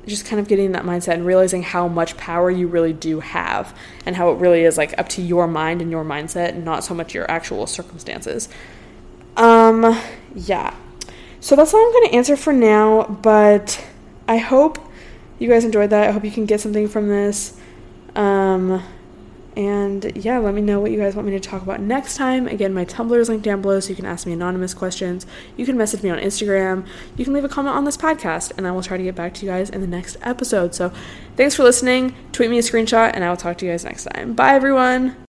just 0.06 0.26
kind 0.26 0.39
of 0.39 0.48
getting 0.48 0.74
that 0.74 0.84
mindset 0.84 1.13
and 1.13 1.26
realizing 1.26 1.63
how 1.63 1.88
much 1.88 2.18
power 2.18 2.52
you 2.52 2.68
really 2.68 2.94
do 2.94 3.20
have 3.20 3.76
and 4.06 4.16
how 4.16 4.32
it 4.32 4.36
really 4.36 4.63
is 4.63 4.78
like 4.78 4.98
up 5.00 5.10
to 5.10 5.22
your 5.22 5.48
mind 5.48 5.82
and 5.82 5.89
your 5.89 6.04
mindset 6.04 6.50
and 6.50 6.66
not 6.66 6.84
so 6.84 6.94
much 6.94 7.13
your 7.13 7.30
actual 7.32 7.66
circumstances. 7.66 8.50
Um, 9.38 10.00
yeah. 10.36 10.76
So 11.39 11.56
that's 11.56 11.74
all 11.74 11.86
I'm 11.86 11.91
going 11.91 12.10
to 12.10 12.15
answer 12.15 12.38
for 12.38 12.54
now, 12.54 13.04
but 13.04 13.86
I 14.28 14.38
hope 14.38 14.80
you 15.39 15.50
guys 15.50 15.65
enjoyed 15.65 15.89
that. 15.89 16.08
I 16.08 16.12
hope 16.12 16.24
you 16.24 16.32
can 16.32 16.46
get 16.46 16.62
something 16.62 16.88
from 16.88 17.10
this. 17.10 17.60
Um, 18.15 18.84
And 19.56 20.12
yeah, 20.17 20.39
let 20.39 20.56
me 20.56 20.62
know 20.62 20.80
what 20.80 20.89
you 20.89 20.98
guys 20.98 21.15
want 21.15 21.28
me 21.28 21.34
to 21.34 21.39
talk 21.39 21.62
about 21.62 21.80
next 21.80 22.17
time. 22.17 22.48
Again, 22.48 22.74
my 22.74 22.86
Tumblr 22.86 23.15
is 23.19 23.30
linked 23.30 23.46
down 23.46 23.62
below 23.62 23.80
so 23.80 23.89
you 23.89 23.96
can 23.96 24.06
ask 24.06 24.26
me 24.26 24.34
anonymous 24.34 24.74
questions. 24.74 25.28
You 25.58 25.65
can 25.65 25.78
message 25.78 26.02
me 26.02 26.10
on 26.10 26.17
Instagram. 26.17 26.88
You 27.17 27.24
can 27.24 27.36
leave 27.36 27.43
a 27.43 27.50
comment 27.50 27.76
on 27.76 27.86
this 27.86 27.96
podcast, 27.96 28.52
and 28.58 28.65
I 28.65 28.72
will 28.72 28.82
try 28.82 28.98
to 28.98 29.04
get 29.04 29.13
back 29.13 29.36
to 29.36 29.46
you 29.46 29.52
guys 29.52 29.69
in 29.69 29.82
the 29.82 29.88
next 29.88 30.17
episode. 30.24 30.74
So 30.74 30.91
thanks 31.36 31.54
for 31.54 31.62
listening. 31.62 32.15
Tweet 32.32 32.50
me 32.50 32.58
a 32.58 32.63
screenshot, 32.63 33.12
and 33.13 33.24
I 33.24 33.30
will 33.30 33.38
talk 33.38 33.60
to 33.60 33.65
you 33.65 33.72
guys 33.72 33.84
next 33.86 34.06
time. 34.06 34.34
Bye, 34.34 34.56
everyone. 34.56 35.24